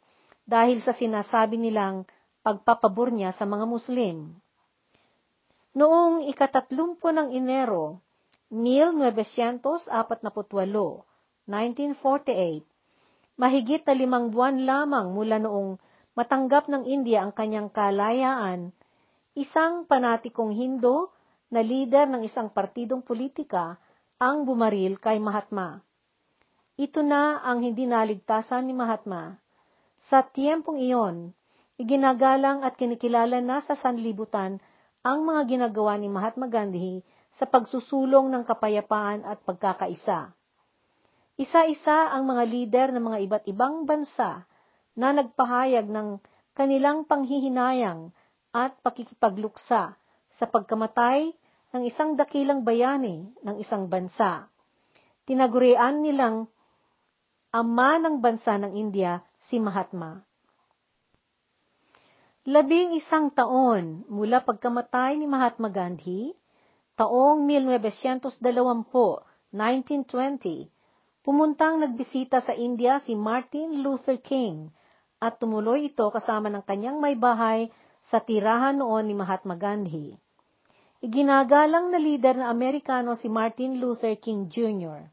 dahil 0.47 0.79
sa 0.79 0.95
sinasabi 0.95 1.59
nilang 1.59 2.07
pagpapabor 2.45 3.11
niya 3.11 3.35
sa 3.35 3.43
mga 3.43 3.67
Muslim. 3.67 4.31
Noong 5.77 6.25
ikatatlumpo 6.31 7.11
ng 7.11 7.35
Enero, 7.35 8.01
1948, 8.47 9.91
1948, 9.91 12.63
mahigit 13.35 13.83
na 13.83 13.93
limang 13.93 14.31
buwan 14.31 14.63
lamang 14.63 15.11
mula 15.11 15.35
noong 15.35 15.75
matanggap 16.15 16.71
ng 16.71 16.87
India 16.87 17.27
ang 17.27 17.35
kanyang 17.35 17.67
kalayaan, 17.67 18.71
isang 19.35 19.83
panatikong 19.83 20.55
Hindo 20.55 21.11
na 21.51 21.59
lider 21.59 22.07
ng 22.07 22.23
isang 22.23 22.47
partidong 22.47 23.03
politika 23.03 23.75
ang 24.15 24.47
bumaril 24.47 24.95
kay 24.95 25.19
Mahatma. 25.19 25.83
Ito 26.79 27.03
na 27.03 27.43
ang 27.43 27.59
hindi 27.59 27.83
naligtasan 27.83 28.63
ni 28.63 28.71
Mahatma. 28.71 29.35
Sa 30.07 30.23
tiyempong 30.23 30.79
iyon, 30.79 31.35
iginagalang 31.75 32.63
at 32.63 32.79
kinikilala 32.79 33.43
na 33.43 33.59
sa 33.59 33.75
sanlibutan 33.75 34.63
ang 35.03 35.27
mga 35.27 35.51
ginagawa 35.51 35.99
ni 35.99 36.07
Mahatma 36.07 36.47
Gandhi 36.47 37.03
sa 37.37 37.45
pagsusulong 37.45 38.33
ng 38.33 38.43
kapayapaan 38.43 39.21
at 39.21 39.37
pagkakaisa. 39.45 40.33
Isa-isa 41.37 42.09
ang 42.09 42.25
mga 42.25 42.43
lider 42.49 42.87
ng 42.97 43.03
mga 43.13 43.19
iba't 43.29 43.43
ibang 43.45 43.85
bansa 43.85 44.49
na 44.97 45.13
nagpahayag 45.13 45.85
ng 45.85 46.17
kanilang 46.57 47.05
panghihinayang 47.05 48.09
at 48.49 48.73
pakikipagluksa 48.81 49.93
sa 50.33 50.45
pagkamatay 50.49 51.29
ng 51.77 51.83
isang 51.85 52.17
dakilang 52.17 52.65
bayani 52.65 53.29
ng 53.45 53.61
isang 53.61 53.85
bansa. 53.85 54.49
Tinagurian 55.29 56.01
nilang 56.01 56.49
ama 57.53 58.01
ng 58.01 58.17
bansa 58.17 58.57
ng 58.57 58.73
India, 58.73 59.21
si 59.45 59.61
Mahatma. 59.61 60.25
Labing 62.47 62.97
isang 62.97 63.29
taon 63.29 64.07
mula 64.09 64.41
pagkamatay 64.41 65.19
ni 65.19 65.29
Mahatma 65.29 65.69
Gandhi, 65.69 66.31
taong 66.97 67.45
1920, 67.45 68.25
1920, 69.53 70.65
pumuntang 71.21 71.77
nagbisita 71.77 72.41
sa 72.41 72.57
India 72.57 72.97
si 73.05 73.13
Martin 73.13 73.85
Luther 73.85 74.17
King 74.17 74.73
at 75.21 75.37
tumuloy 75.37 75.93
ito 75.93 76.09
kasama 76.09 76.49
ng 76.49 76.65
kanyang 76.65 76.97
may 76.97 77.13
bahay 77.13 77.69
sa 78.01 78.17
tirahan 78.17 78.81
noon 78.81 79.05
ni 79.05 79.13
Mahatma 79.13 79.53
Gandhi. 79.53 80.17
Iginagalang 80.97 81.93
na 81.93 82.01
lider 82.01 82.41
na 82.41 82.49
Amerikano 82.49 83.13
si 83.13 83.29
Martin 83.29 83.77
Luther 83.77 84.17
King 84.17 84.49
Jr. 84.49 85.05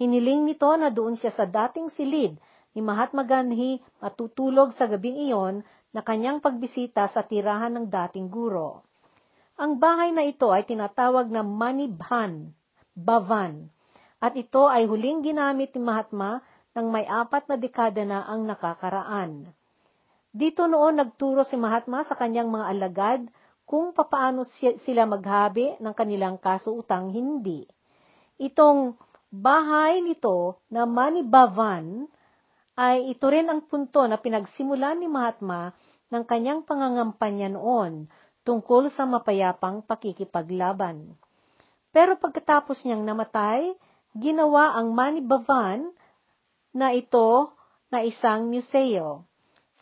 Hiniling 0.00 0.48
nito 0.48 0.72
na 0.80 0.88
doon 0.88 1.20
siya 1.20 1.28
sa 1.28 1.44
dating 1.44 1.92
silid 1.92 2.40
ni 2.72 2.80
Mahatma 2.80 3.28
Gandhi 3.28 3.84
matutulog 4.00 4.72
sa 4.72 4.88
gabing 4.88 5.20
iyon 5.28 5.60
na 5.92 6.00
kanyang 6.00 6.40
pagbisita 6.40 7.04
sa 7.04 7.20
tirahan 7.20 7.76
ng 7.76 7.86
dating 7.92 8.32
guro. 8.32 8.88
Ang 9.60 9.76
bahay 9.76 10.16
na 10.16 10.24
ito 10.24 10.48
ay 10.48 10.64
tinatawag 10.64 11.28
na 11.28 11.44
Manibhan, 11.44 12.56
Bavan, 12.96 13.68
at 14.22 14.32
ito 14.38 14.64
ay 14.64 14.88
huling 14.88 15.20
ginamit 15.20 15.76
ni 15.76 15.80
Mahatma 15.84 16.40
nang 16.72 16.88
may 16.88 17.04
apat 17.04 17.44
na 17.52 17.56
dekada 17.60 18.00
na 18.06 18.24
ang 18.24 18.48
nakakaraan. 18.48 19.52
Dito 20.32 20.64
noon 20.64 20.96
nagturo 20.96 21.44
si 21.44 21.60
Mahatma 21.60 22.00
sa 22.08 22.16
kanyang 22.16 22.48
mga 22.48 22.66
alagad 22.72 23.20
kung 23.68 23.92
papaano 23.92 24.48
sila 24.56 25.04
maghabi 25.04 25.76
ng 25.76 25.92
kanilang 25.92 26.40
kasuutang 26.40 27.12
hindi. 27.12 27.68
Itong 28.40 28.96
bahay 29.28 30.00
nito 30.00 30.64
na 30.72 30.88
Manibavan 30.88 32.08
ay 32.72 33.12
ito 33.12 33.28
rin 33.28 33.52
ang 33.52 33.68
punto 33.68 34.08
na 34.08 34.16
pinagsimulan 34.16 34.96
ni 34.96 35.12
Mahatma 35.12 35.76
ng 36.08 36.24
kanyang 36.24 36.64
pangangampanya 36.64 37.52
noon 37.52 38.08
tungkol 38.42 38.90
sa 38.90 39.06
mapayapang 39.06 39.82
pakikipaglaban. 39.86 41.14
Pero 41.92 42.18
pagkatapos 42.18 42.82
niyang 42.82 43.04
namatay, 43.04 43.74
ginawa 44.16 44.76
ang 44.76 44.92
Manibavan 44.92 45.92
na 46.72 46.90
ito 46.96 47.52
na 47.92 48.00
isang 48.00 48.48
museo. 48.48 49.28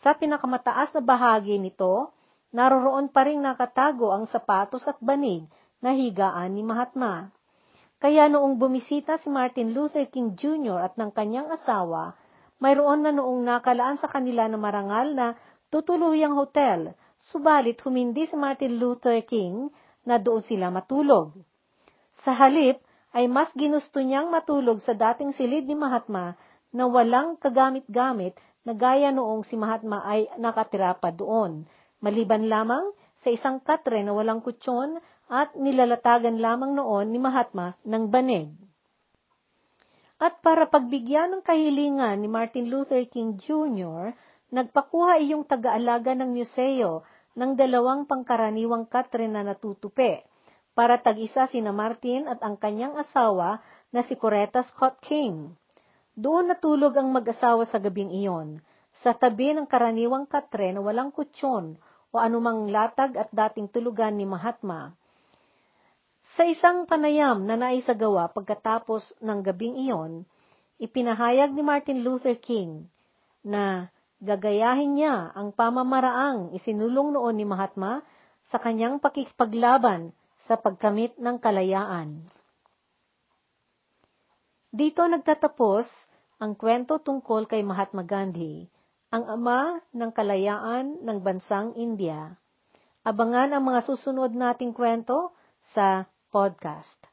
Sa 0.03 0.11
pinakamataas 0.17 0.91
na 0.97 1.01
bahagi 1.01 1.55
nito, 1.55 2.11
naroroon 2.51 3.07
pa 3.07 3.23
rin 3.23 3.39
nakatago 3.39 4.11
ang 4.11 4.27
sapatos 4.27 4.83
at 4.89 4.99
banig 4.99 5.47
na 5.79 5.95
higaan 5.95 6.51
ni 6.51 6.61
Mahatma. 6.67 7.31
Kaya 8.01 8.27
noong 8.27 8.57
bumisita 8.57 9.15
si 9.21 9.29
Martin 9.29 9.77
Luther 9.77 10.09
King 10.09 10.33
Jr. 10.33 10.89
at 10.89 10.93
ng 10.97 11.13
kanyang 11.13 11.53
asawa, 11.53 12.17
mayroon 12.57 13.05
na 13.05 13.13
noong 13.13 13.45
nakalaan 13.45 14.01
sa 14.01 14.09
kanila 14.09 14.49
na 14.49 14.57
marangal 14.57 15.13
na 15.13 15.37
tutuluyang 15.69 16.33
hotel, 16.33 16.97
subalit 17.29 17.77
humindi 17.85 18.25
si 18.25 18.33
Martin 18.33 18.81
Luther 18.81 19.21
King 19.21 19.69
na 20.01 20.17
doon 20.17 20.41
sila 20.41 20.73
matulog. 20.73 21.37
Sa 22.25 22.33
halip, 22.33 22.81
ay 23.11 23.27
mas 23.27 23.51
ginusto 23.53 23.99
niyang 23.99 24.31
matulog 24.31 24.79
sa 24.81 24.95
dating 24.95 25.35
silid 25.35 25.67
ni 25.67 25.75
Mahatma 25.75 26.33
na 26.71 26.87
walang 26.87 27.35
kagamit-gamit 27.37 28.39
na 28.63 28.71
gaya 28.71 29.11
noong 29.11 29.43
si 29.43 29.59
Mahatma 29.59 30.01
ay 30.07 30.31
nakatira 30.39 30.95
pa 30.95 31.11
doon, 31.11 31.67
maliban 31.99 32.47
lamang 32.47 32.95
sa 33.21 33.29
isang 33.29 33.59
katre 33.61 34.01
na 34.01 34.15
walang 34.15 34.39
kutsyon 34.39 34.97
at 35.27 35.53
nilalatagan 35.59 36.39
lamang 36.39 36.73
noon 36.73 37.11
ni 37.11 37.19
Mahatma 37.19 37.75
ng 37.83 38.03
banig. 38.09 38.49
At 40.21 40.39
para 40.45 40.69
pagbigyan 40.69 41.33
ng 41.33 41.41
kahilingan 41.41 42.21
ni 42.21 42.29
Martin 42.29 42.69
Luther 42.69 43.01
King 43.09 43.41
Jr., 43.41 44.13
nagpakuha 44.51 45.23
iyong 45.23 45.47
taga-alaga 45.47 46.11
ng 46.11 46.35
museo 46.35 47.07
ng 47.39 47.55
dalawang 47.55 48.03
pangkaraniwang 48.03 48.85
katre 48.91 49.25
na 49.31 49.47
natutupi 49.47 50.19
para 50.75 50.99
tag-isa 50.99 51.47
sina 51.47 51.71
Martin 51.71 52.27
at 52.27 52.43
ang 52.43 52.59
kanyang 52.59 52.99
asawa 52.99 53.63
na 53.95 54.03
si 54.03 54.19
Coretta 54.19 54.63
Scott 54.63 54.99
King. 54.99 55.55
Doon 56.11 56.51
natulog 56.51 56.95
ang 56.99 57.11
mag-asawa 57.15 57.63
sa 57.63 57.79
gabing 57.79 58.11
iyon, 58.11 58.59
sa 58.91 59.15
tabi 59.15 59.55
ng 59.55 59.67
karaniwang 59.67 60.27
katre 60.27 60.75
na 60.75 60.83
walang 60.83 61.15
kutsyon 61.15 61.79
o 62.11 62.15
anumang 62.19 62.67
latag 62.67 63.15
at 63.15 63.31
dating 63.31 63.71
tulugan 63.71 64.19
ni 64.19 64.27
Mahatma. 64.27 64.91
Sa 66.35 66.43
isang 66.43 66.83
panayam 66.87 67.47
na 67.47 67.55
naisagawa 67.55 68.31
pagkatapos 68.31 69.15
ng 69.23 69.39
gabing 69.43 69.79
iyon, 69.79 70.27
ipinahayag 70.79 71.55
ni 71.55 71.63
Martin 71.63 72.03
Luther 72.03 72.35
King 72.35 72.87
na 73.43 73.87
gagayahin 74.21 74.95
niya 74.95 75.33
ang 75.33 75.49
pamamaraang 75.51 76.53
isinulong 76.53 77.17
noon 77.17 77.35
ni 77.35 77.45
Mahatma 77.45 78.05
sa 78.47 78.61
kanyang 78.61 79.01
pakikipaglaban 79.01 80.13
sa 80.45 80.57
pagkamit 80.57 81.17
ng 81.17 81.37
kalayaan. 81.41 82.25
Dito 84.71 85.03
nagtatapos 85.03 85.89
ang 86.39 86.55
kwento 86.55 86.97
tungkol 87.03 87.45
kay 87.45 87.61
Mahatma 87.61 88.07
Gandhi, 88.07 88.71
ang 89.11 89.27
ama 89.27 89.83
ng 89.91 90.11
kalayaan 90.15 91.03
ng 91.03 91.17
bansang 91.19 91.75
India. 91.75 92.39
Abangan 93.03 93.51
ang 93.51 93.67
mga 93.67 93.83
susunod 93.83 94.31
nating 94.31 94.71
kwento 94.71 95.35
sa 95.75 96.07
podcast. 96.31 97.10